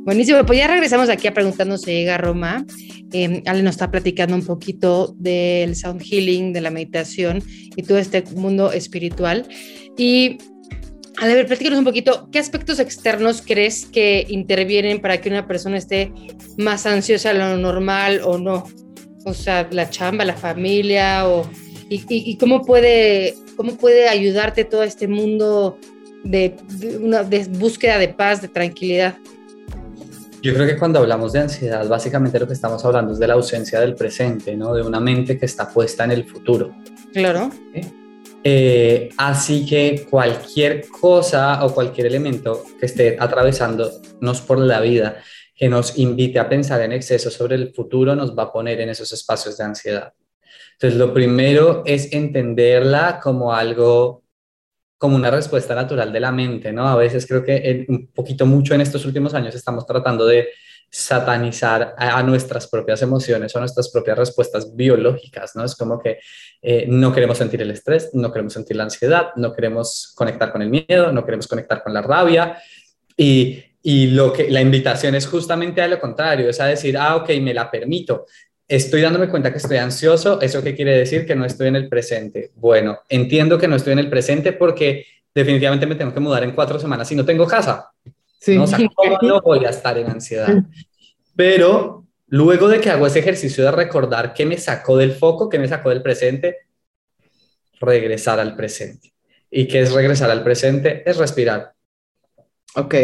[0.00, 2.66] Buenísimo, pues ya regresamos aquí a Preguntando se llega a Roma.
[3.12, 7.44] Eh, Ale nos está platicando un poquito del sound healing, de la meditación
[7.76, 9.46] y todo este mundo espiritual.
[9.96, 10.38] Y
[11.20, 15.76] a ver, platícanos un poquito, ¿qué aspectos externos crees que intervienen para que una persona
[15.76, 16.12] esté
[16.56, 18.66] más ansiosa de lo normal o no?
[19.26, 21.46] O sea, la chamba, la familia, o,
[21.90, 25.78] y, cómo, puede, cómo puede ayudarte todo este mundo
[26.24, 26.56] de,
[26.98, 29.18] una, de búsqueda de paz, de tranquilidad.
[30.40, 33.34] Yo creo que cuando hablamos de ansiedad, básicamente lo que estamos hablando es de la
[33.34, 34.72] ausencia del presente, ¿no?
[34.72, 36.74] De una mente que está puesta en el futuro.
[37.12, 37.50] Claro.
[38.42, 45.22] Eh, así que cualquier cosa o cualquier elemento que esté atravesándonos por la vida,
[45.54, 48.88] que nos invite a pensar en exceso sobre el futuro, nos va a poner en
[48.88, 50.12] esos espacios de ansiedad.
[50.72, 54.24] Entonces, lo primero es entenderla como algo,
[54.96, 56.88] como una respuesta natural de la mente, ¿no?
[56.88, 60.48] A veces creo que un poquito mucho en estos últimos años estamos tratando de
[60.90, 65.64] satanizar a, nuestras propias emociones o nuestras propias respuestas biológicas, ¿no?
[65.64, 66.18] Es como que
[66.60, 70.62] eh, no queremos sentir el estrés, no queremos sentir la ansiedad, no queremos conectar con
[70.62, 72.58] el miedo, no queremos conectar con la rabia
[73.16, 77.16] y, y lo que la invitación es justamente a lo contrario, es a decir, ah,
[77.16, 78.26] ok, me la permito,
[78.70, 81.26] estoy dándome cuenta que estoy ansioso, ¿eso qué quiere decir?
[81.26, 82.52] Que no estoy en el presente.
[82.54, 86.52] Bueno, entiendo que no estoy en el presente porque definitivamente me tengo que mudar en
[86.52, 87.90] cuatro semanas y no tengo casa.
[88.40, 88.56] Sí.
[88.56, 88.64] ¿no?
[88.64, 90.48] O sea, ¿cómo no voy a estar en ansiedad?
[91.36, 95.58] Pero luego de que hago ese ejercicio de recordar qué me sacó del foco, qué
[95.58, 96.56] me sacó del presente,
[97.80, 99.12] regresar al presente.
[99.50, 101.02] ¿Y qué es regresar al presente?
[101.08, 101.74] Es respirar.
[102.74, 102.94] Ok.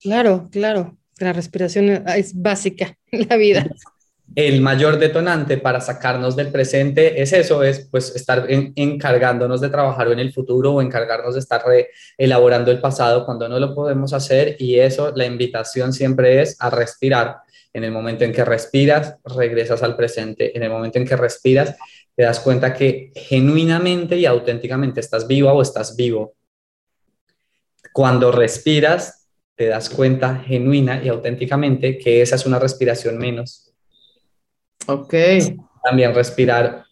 [0.00, 0.96] Claro, claro.
[1.18, 3.66] La respiración es básica en la vida
[4.34, 10.12] el mayor detonante para sacarnos del presente es eso, es pues estar encargándonos de trabajar
[10.12, 11.64] en el futuro o encargarnos de estar
[12.16, 16.70] elaborando el pasado cuando no lo podemos hacer y eso, la invitación siempre es a
[16.70, 17.38] respirar.
[17.72, 20.56] En el momento en que respiras, regresas al presente.
[20.56, 21.76] En el momento en que respiras,
[22.14, 26.34] te das cuenta que genuinamente y auténticamente estás viva o estás vivo.
[27.92, 33.67] Cuando respiras, te das cuenta genuina y auténticamente que esa es una respiración menos
[34.86, 35.14] Ok.
[35.82, 36.84] También respirar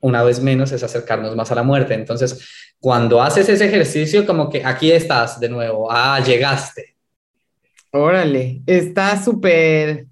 [0.00, 1.94] una vez menos es acercarnos más a la muerte.
[1.94, 6.96] Entonces, cuando haces ese ejercicio, como que aquí estás de nuevo, ah, llegaste.
[7.92, 10.06] Órale, está súper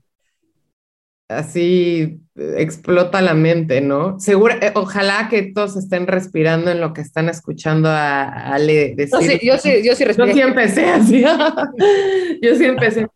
[1.28, 4.18] así, explota la mente, ¿no?
[4.18, 9.40] Seguro, eh, ojalá que todos estén respirando en lo que están escuchando a Ale decir.
[9.42, 10.28] yo sí, yo sí respiro.
[10.28, 11.22] Yo sí empecé así.
[12.42, 13.06] yo sí empecé.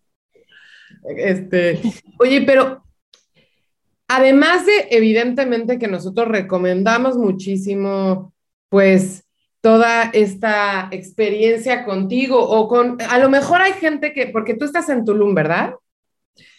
[1.16, 1.80] Este,
[2.18, 2.82] oye, pero
[4.08, 8.32] Además de, evidentemente, que nosotros recomendamos muchísimo,
[8.68, 9.24] pues,
[9.60, 14.88] toda esta experiencia contigo o con, a lo mejor hay gente que, porque tú estás
[14.88, 15.74] en Tulum, ¿verdad?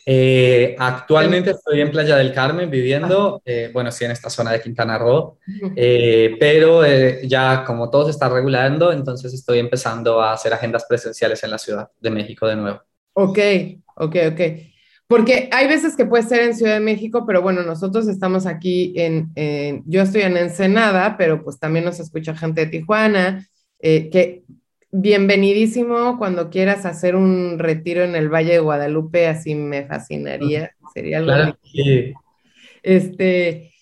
[0.06, 4.62] Eh, actualmente estoy en Playa del Carmen viviendo, eh, bueno, sí, en esta zona de
[4.62, 5.38] Quintana Roo,
[5.76, 6.82] eh, pero
[7.24, 11.58] ya como todo se está regulando, entonces estoy empezando a hacer agendas presenciales en la
[11.58, 12.82] Ciudad de México de nuevo.
[13.14, 13.40] Ok,
[13.98, 14.42] ok, ok.
[15.10, 18.94] Porque hay veces que puede ser en Ciudad de México, pero bueno, nosotros estamos aquí
[18.96, 19.34] en,
[19.88, 23.48] yo estoy en Ensenada, pero pues también nos escucha gente de Tijuana,
[23.80, 24.44] eh, que
[24.92, 31.18] bienvenidísimo cuando quieras hacer un retiro en el Valle de Guadalupe, así me fascinaría, sería
[31.18, 31.32] algo.
[31.32, 31.58] Claro,
[32.84, 33.74] Este,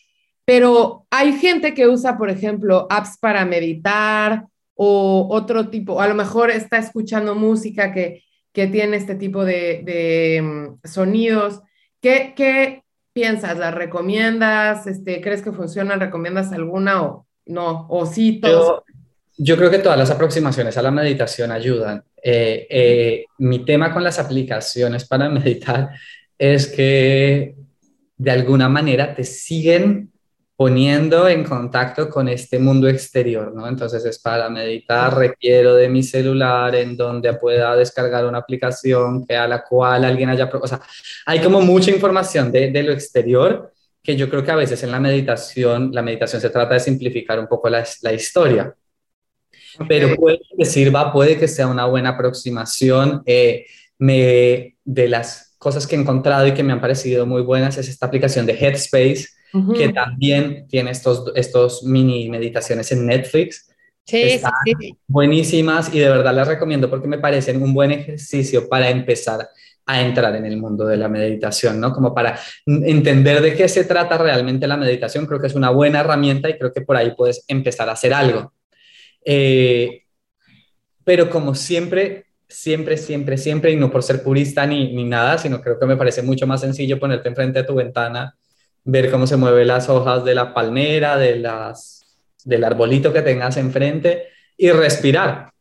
[0.45, 6.15] pero hay gente que usa, por ejemplo, apps para meditar o otro tipo, a lo
[6.15, 8.23] mejor está escuchando música que
[8.58, 11.62] que tiene este tipo de, mm, sonidos.
[12.01, 12.82] ¿Qué,
[13.14, 13.55] piensas?
[13.60, 14.88] ¿Las recomiendas?
[14.88, 15.99] Este, ¿Crees que funcionan?
[15.99, 18.41] ¿Recomiendas alguna o no, o sí.
[19.38, 22.03] Yo, creo que todas las aproximaciones a la meditación ayudan.
[22.24, 25.91] Eh, eh, mi tema con las aplicaciones para meditar
[26.36, 27.58] es que
[28.18, 30.12] de alguna manera te siguen
[30.58, 33.68] poniendo en contacto con este mundo exterior, ¿no?
[33.68, 39.36] Entonces es para meditar, requiero de mi celular en donde pueda descargar una aplicación que
[39.36, 40.49] a la cual alguien haya...
[40.51, 40.82] O sea,
[41.28, 44.91] hay como mucha información de, de lo exterior que yo creo que a veces en
[44.91, 48.74] la meditación, la meditación se trata de simplificar un poco la, la historia.
[49.88, 53.22] Pero puede que sirva, puede que sea una buena aproximación.
[53.28, 53.68] Eh,
[53.99, 57.89] me, de las cosas que he encontrado y que me han parecido muy buenas es
[57.89, 63.68] esta aplicación de Headspace, que también tiene estos, estos mini meditaciones en Netflix.
[64.06, 68.89] Sí, sí, Buenísimas y de verdad las recomiendo porque me parecen un buen ejercicio para
[68.89, 69.50] empezar
[69.86, 71.93] a entrar en el mundo de la meditación, ¿no?
[71.93, 76.02] Como para entender de qué se trata realmente la meditación, creo que es una buena
[76.02, 78.54] herramienta y creo que por ahí puedes empezar a hacer algo.
[79.26, 80.04] Eh,
[81.04, 85.62] pero como siempre, siempre, siempre, siempre, y no por ser purista ni, ni nada, sino
[85.62, 88.36] creo que me parece mucho más sencillo ponerte enfrente de tu ventana
[88.88, 92.05] ver cómo se mueven las hojas de la palmera, de las,
[92.45, 95.51] del arbolito que tengas enfrente y respirar.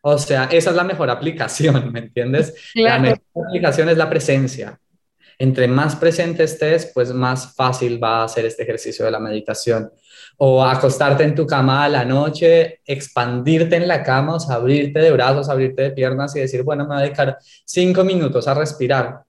[0.00, 2.54] O sea, esa es la mejor aplicación, ¿me entiendes?
[2.74, 4.80] La mejor aplicación es la presencia.
[5.38, 9.92] Entre más presente estés, pues más fácil va a ser este ejercicio de la meditación.
[10.38, 15.00] O acostarte en tu cama a la noche, expandirte en la cama, o sea, abrirte
[15.00, 18.54] de brazos, abrirte de piernas y decir, bueno, me voy a dedicar cinco minutos a
[18.54, 19.27] respirar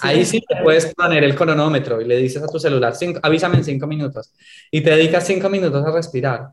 [0.00, 3.64] Ahí sí te puedes poner el cronómetro y le dices a tu celular, avísame en
[3.64, 4.32] cinco minutos
[4.70, 6.48] y te dedicas cinco minutos a respirar.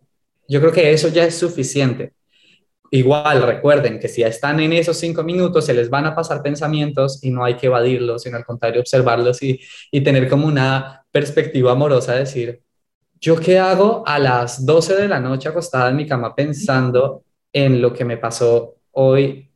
[0.48, 2.14] Yo creo que eso ya es suficiente.
[2.92, 7.24] Igual, recuerden que si están en esos cinco minutos, se les van a pasar pensamientos
[7.24, 9.60] y no hay que evadirlos, sino al contrario, observarlos y,
[9.92, 12.62] y tener como una perspectiva amorosa, decir,
[13.22, 17.24] ¿yo qué hago a las 12 de la noche acostada en mi cama pensando
[17.54, 19.49] en lo que me pasó hoy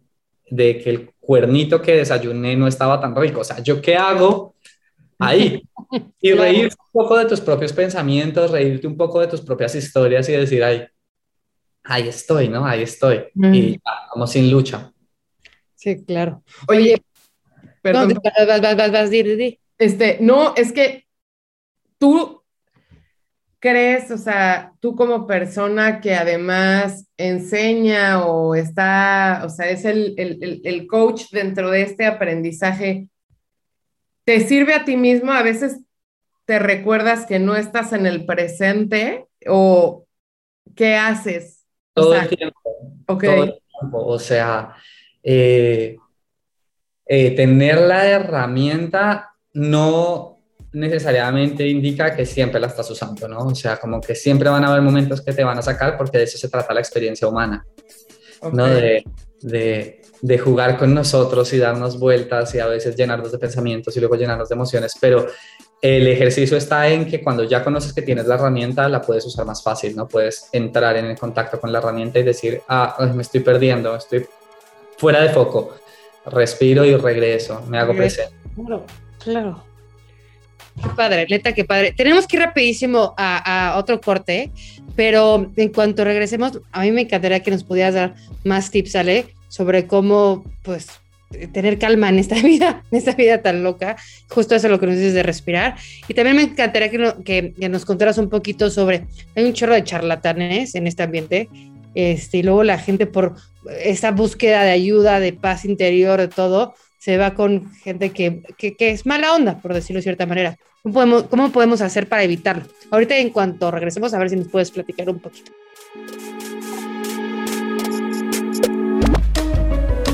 [0.49, 3.41] de que el cuernito que desayuné no estaba tan rico.
[3.41, 4.55] O sea, ¿yo qué hago
[5.19, 5.63] ahí?
[6.21, 10.27] Y reírte un poco de tus propios pensamientos, reírte un poco de tus propias historias
[10.29, 10.85] y decir, ay,
[11.83, 12.65] ahí estoy, ¿no?
[12.65, 13.25] Ahí estoy.
[13.35, 13.79] Y
[14.11, 14.91] como sin lucha.
[15.75, 16.43] Sí, claro.
[16.67, 17.01] Oye,
[17.81, 18.09] perdón.
[18.09, 19.59] No, vas, vas, vas, vas, di, di.
[19.77, 21.07] Este, no, es que
[21.97, 22.42] tú
[23.63, 30.15] crees, o sea, tú como persona que además enseña o está, o sea, es el,
[30.17, 33.07] el, coach dentro de este aprendizaje,
[34.25, 35.31] ¿te sirve a ti mismo?
[35.31, 35.79] A veces
[36.43, 40.07] te recuerdas que no estás en el presente o
[40.75, 41.65] qué haces?
[41.93, 42.59] Todo el tiempo.
[43.07, 43.29] Okay.
[43.29, 44.05] Todo el tiempo.
[44.05, 44.75] O sea,
[45.23, 45.95] eh,
[47.05, 50.32] eh, tener la herramienta no
[50.73, 53.39] necesariamente indica que siempre la estás usando, ¿no?
[53.39, 56.17] O sea, como que siempre van a haber momentos que te van a sacar porque
[56.17, 57.65] de eso se trata la experiencia humana,
[58.51, 58.67] ¿no?
[58.67, 59.03] De,
[59.41, 63.99] de, de, jugar con nosotros y darnos vueltas y a veces llenarnos de pensamientos y
[63.99, 65.27] luego llenarnos de emociones, pero
[65.79, 69.45] el ejercicio está en que cuando ya conoces que tienes la herramienta, la puedes usar
[69.45, 70.07] más fácil, ¿no?
[70.07, 74.25] Puedes entrar en el contacto con la herramienta y decir, ah, me estoy perdiendo, estoy
[74.97, 75.75] fuera de foco,
[76.25, 78.33] respiro y regreso, me hago presente.
[78.55, 78.85] Claro,
[79.19, 79.72] claro.
[80.81, 81.93] Qué padre, neta, qué padre.
[81.95, 84.51] Tenemos que ir rapidísimo a, otro corte,
[84.95, 89.27] pero en cuanto regresemos, a mí me encantaría que nos pudieras dar más tips, Ale,
[89.47, 90.87] sobre cómo, pues,
[91.51, 93.95] tener calma en esta vida, en esta vida tan loca.
[94.29, 95.75] Justo eso es lo que nos dices de respirar.
[96.07, 99.05] Y también me encantaría que, nos contaras un poquito sobre,
[99.35, 101.49] hay un chorro de charlatanes en este ambiente,
[101.95, 103.35] este, y luego la gente por
[103.83, 106.73] esa búsqueda de ayuda, de paz interior, de todo,
[107.03, 110.57] se va con gente que, que, es mala onda, por decirlo de cierta manera.
[110.83, 112.63] ¿Cómo podemos, ¿Cómo podemos hacer para evitarlo?
[112.91, 115.51] Ahorita en cuanto regresemos, a ver si nos puedes platicar un poquito.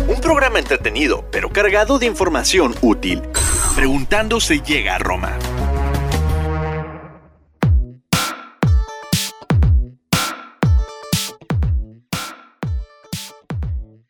[0.07, 3.21] Un programa entretenido, pero cargado de información útil.
[3.75, 5.37] Preguntando se llega a Roma.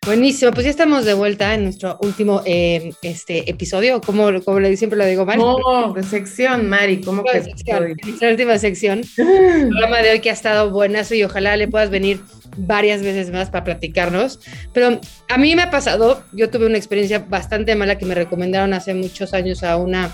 [0.10, 4.76] Buenísimo, pues ya estamos de vuelta en nuestro último eh, este, episodio, como, como le,
[4.76, 5.40] siempre lo digo, Mari.
[5.40, 7.96] No, sección, Mari, ¿cómo que sección?
[8.20, 9.02] La última sección.
[9.18, 12.22] El programa de hoy que ha estado buenazo y ojalá le puedas venir
[12.58, 14.40] varias veces más para platicarnos.
[14.74, 18.74] Pero a mí me ha pasado, yo tuve una experiencia bastante mala que me recomendaron
[18.74, 20.10] hace muchos años a una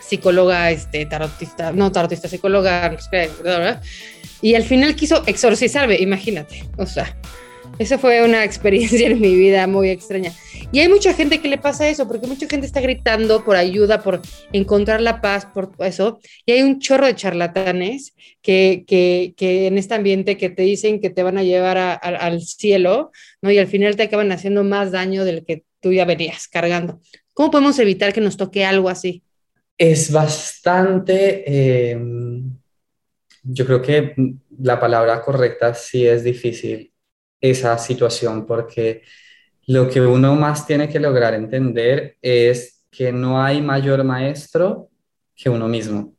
[0.00, 2.98] psicóloga, este, tarotista, no tarotista, psicóloga,
[4.42, 7.14] y al final quiso exorcizarme, imagínate, o sea
[7.80, 10.32] esa fue una experiencia en mi vida muy extraña.
[10.70, 14.02] Y hay mucha gente que le pasa eso, porque mucha gente está gritando por ayuda,
[14.02, 14.20] por
[14.52, 16.20] encontrar la paz, por eso.
[16.44, 21.08] Y hay un chorro de charlatanes que, que, en este ambiente que te dicen que
[21.08, 23.50] te van a llevar al cielo, ¿no?
[23.50, 27.00] Y al final te acaban haciendo más daño del que tú ya venías cargando.
[27.32, 29.22] ¿Cómo podemos evitar que nos toque algo así?
[29.78, 32.58] Es bastante, em,
[33.42, 34.14] yo creo que
[34.58, 36.89] la palabra correcta sí es difícil
[37.40, 39.02] esa situación porque
[39.66, 44.88] lo que uno más tiene que lograr entender es que no hay mayor maestro
[45.34, 46.14] que uno mismo,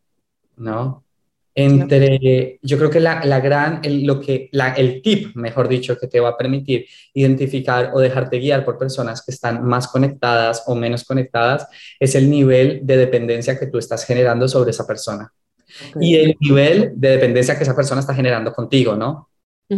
[0.55, 1.03] ¿no?
[1.53, 5.97] Entre, yo creo que la, la gran, el, lo que, la, el tip, mejor dicho,
[5.97, 10.63] que te va a permitir identificar o dejarte guiar por personas que están más conectadas
[10.67, 11.67] o menos conectadas
[11.99, 15.33] es el nivel de dependencia que tú estás generando sobre esa persona.
[15.99, 19.30] Y el nivel de dependencia que esa persona está generando contigo, ¿no?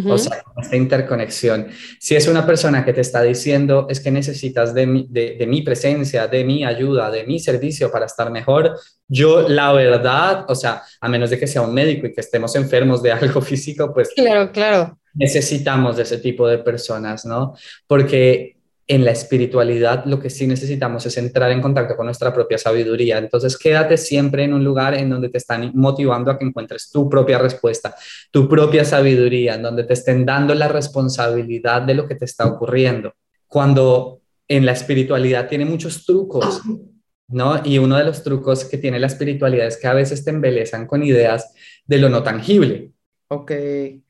[0.07, 1.67] O sea, esta interconexión.
[1.99, 5.61] Si es una persona que te está diciendo es que necesitas de mi, de, mi,
[5.61, 8.75] presencia, de mi ayuda, de mi servicio para estar mejor,
[9.07, 12.55] yo la verdad, o sea, a menos de que sea un médico y que estemos
[12.55, 14.09] enfermos de algo físico, pues...
[14.15, 14.97] Claro, claro.
[15.13, 17.53] Necesitamos de ese tipo de personas, ¿no?
[17.85, 18.53] Porque
[18.88, 23.17] en la espiritualidad lo que sí necesitamos es entrar en contacto con nuestra propia sabiduría.
[23.17, 27.09] Entonces, quédate siempre en un lugar en donde te están motivando a que encuentres tu
[27.09, 27.95] propia respuesta,
[28.31, 32.45] tu propia sabiduría, en donde te estén dando la responsabilidad de lo que te está
[32.45, 33.13] ocurriendo.
[33.47, 36.61] Cuando en la espiritualidad tiene muchos trucos,
[37.29, 37.61] ¿no?
[37.63, 40.88] Y uno de los trucos que tiene la espiritualidad es que a veces te embelezan
[40.88, 41.53] con ideas
[41.86, 42.91] de lo no tangible.
[43.34, 43.51] Ok.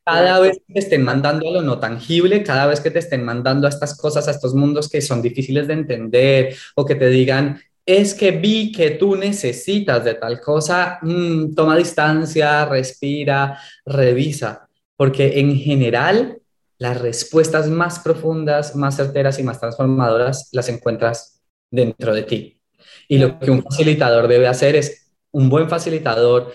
[0.03, 3.23] Cada vez que te estén mandando a lo no tangible, cada vez que te estén
[3.23, 7.07] mandando a estas cosas, a estos mundos que son difíciles de entender o que te
[7.07, 14.67] digan, es que vi que tú necesitas de tal cosa, mm, toma distancia, respira, revisa,
[14.97, 16.39] porque en general
[16.77, 22.59] las respuestas más profundas, más certeras y más transformadoras las encuentras dentro de ti.
[23.07, 26.53] Y lo que un facilitador debe hacer es, un buen facilitador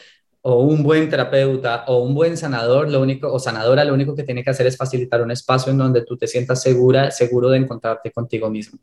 [0.51, 4.23] o un buen terapeuta o un buen sanador, lo único, o sanadora, lo único que
[4.23, 7.59] tiene que hacer es facilitar un espacio en donde tú te sientas segura, seguro de
[7.59, 8.79] encontrarte contigo mismo.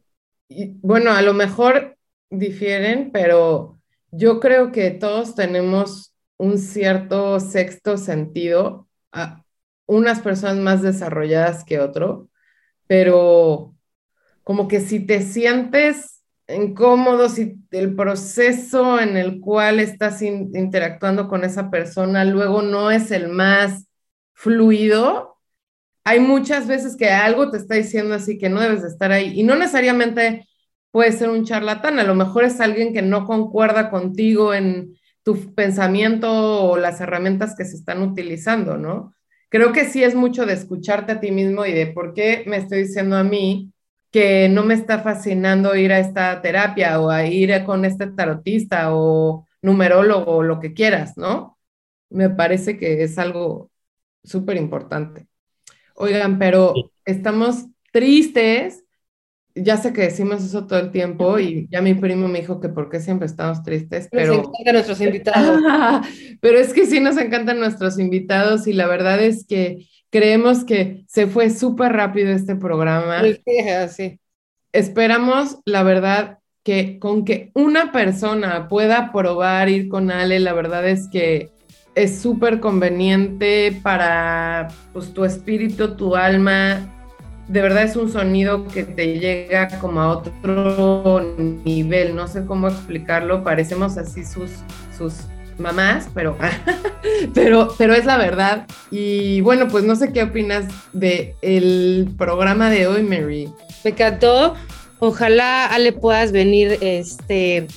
[0.48, 1.98] Bueno, a lo mejor
[2.30, 3.80] difieren, pero
[4.12, 9.44] yo creo que todos tenemos un cierto sexto sentido, a
[9.88, 12.30] unas personas más desarrolladas que otro,
[12.86, 13.74] pero
[14.44, 16.15] como que si te sientes
[16.48, 23.12] incómodo, si el proceso en el cual estás interactuando con esa persona luego no es
[23.12, 23.88] el más
[24.34, 25.38] fluido,
[26.04, 29.40] hay muchas veces que algo te está diciendo así que no debes de estar ahí
[29.40, 30.48] y no necesariamente
[30.92, 35.54] puede ser un charlatán, a lo mejor es alguien que no concuerda contigo en tu
[35.56, 39.14] pensamiento o las herramientas que se están utilizando, ¿no?
[39.50, 42.58] Creo que sí es mucho de escucharte a ti mismo y de por qué me
[42.58, 43.74] estoy diciendo a mí
[44.16, 48.96] que no me está fascinando ir a esta terapia o a ir con este tarotista
[48.96, 51.58] o numerólogo o lo que quieras, ¿no?
[52.10, 53.72] Me parece que es algo
[54.24, 55.28] súper importante.
[55.96, 58.86] Oigan, pero estamos tristes.
[59.54, 62.70] Ya sé que decimos eso todo el tiempo y ya mi primo me dijo que
[62.70, 64.38] por qué siempre estamos tristes, pero...
[64.38, 65.62] Nos encantan nuestros invitados.
[66.40, 71.04] pero es que sí nos encantan nuestros invitados y la verdad es que Creemos que
[71.10, 73.22] se fue súper rápido este programa.
[73.90, 74.18] Sí,
[74.72, 80.88] Esperamos, la verdad, que con que una persona pueda probar ir con Ale, la verdad
[80.88, 81.50] es que
[81.96, 87.12] es súper conveniente para pues, tu espíritu, tu alma.
[87.50, 91.36] De verdad es un sonido que te llega como a otro
[91.66, 92.16] nivel.
[92.16, 93.44] No sé cómo explicarlo.
[93.44, 94.52] Parecemos así sus,
[94.98, 95.26] sus
[95.58, 96.38] mamás, pero,
[97.34, 98.66] pero, pero es la verdad.
[98.92, 103.50] Y bueno, pues no sé qué opinas de el programa de hoy, Mary.
[103.84, 104.56] Me encantó.
[105.00, 107.68] Ojalá, Ale, puedas venir este,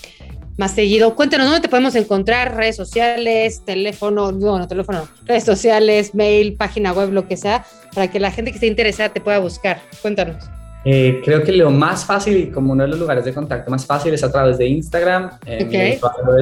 [0.57, 1.14] más seguido.
[1.14, 2.57] Cuéntanos, ¿dónde te podemos encontrar?
[2.57, 7.64] Redes sociales, teléfono, no, no, teléfono, redes sociales, mail, página web, lo que sea,
[7.95, 9.81] para que la gente que esté interesada te pueda buscar.
[10.03, 10.57] Cuéntanos.
[10.85, 13.85] Eh, creo que lo más fácil y como uno de los lugares de contacto más
[13.85, 15.31] fácil es a través de Instagram.
[15.45, 15.76] Eh, mi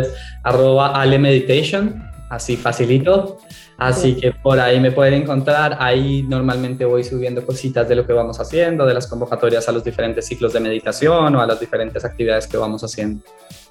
[0.01, 3.39] es arroba alemeditation, así facilito.
[3.79, 5.77] Así que por ahí me pueden encontrar.
[5.81, 9.85] Ahí normalmente voy subiendo cositas de lo que vamos haciendo, de las convocatorias a los
[9.85, 13.23] diferentes ciclos de meditación o a las diferentes actividades que vamos haciendo.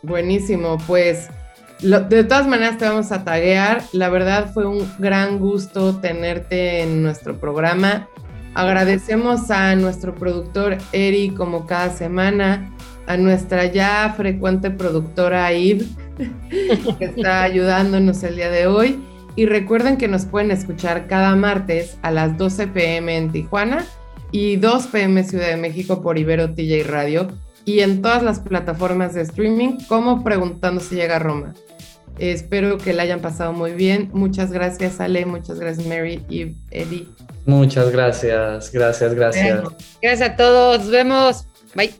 [0.04, 1.28] Buenísimo, pues
[1.82, 3.82] de todas maneras te vamos a taguear.
[3.94, 8.08] La verdad fue un gran gusto tenerte en nuestro programa.
[8.56, 12.72] Agradecemos a nuestro productor Eri como cada semana,
[13.06, 15.86] a nuestra ya frecuente productora Ib,
[16.98, 19.00] que está ayudándonos el día de hoy.
[19.36, 23.86] Y recuerden que nos pueden escuchar cada martes a las 12 pm en Tijuana
[24.32, 27.28] y 2 pm Ciudad de México por Ibero TJ Radio
[27.66, 31.54] y en todas las plataformas de streaming como Preguntando si llega a Roma.
[32.20, 34.10] Espero que la hayan pasado muy bien.
[34.14, 35.26] Muchas gracias, Ale.
[35.26, 37.08] Muchas gracias, Mary y Eddie.
[37.46, 39.64] Muchas gracias, gracias, gracias.
[40.02, 40.80] Gracias a todos.
[40.80, 41.46] Nos vemos.
[41.76, 41.94] Bye.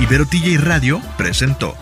[0.00, 1.74] Ibero TJ Radio presentó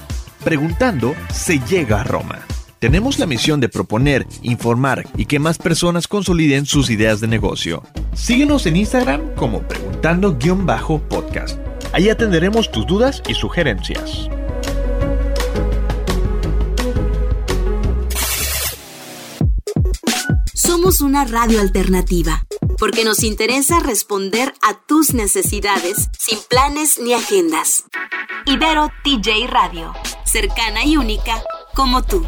[0.45, 2.41] Preguntando se llega a Roma.
[2.79, 7.83] Tenemos la misión de proponer, informar y que más personas consoliden sus ideas de negocio.
[8.13, 11.59] Síguenos en Instagram como preguntando-podcast.
[11.95, 14.29] Ahí atenderemos tus dudas y sugerencias.
[20.53, 22.47] Somos una radio alternativa,
[22.81, 27.85] porque nos interesa responder a tus necesidades sin planes ni agendas.
[28.45, 29.93] Ibero TJ Radio,
[30.25, 31.45] cercana y única
[31.77, 32.27] como tú.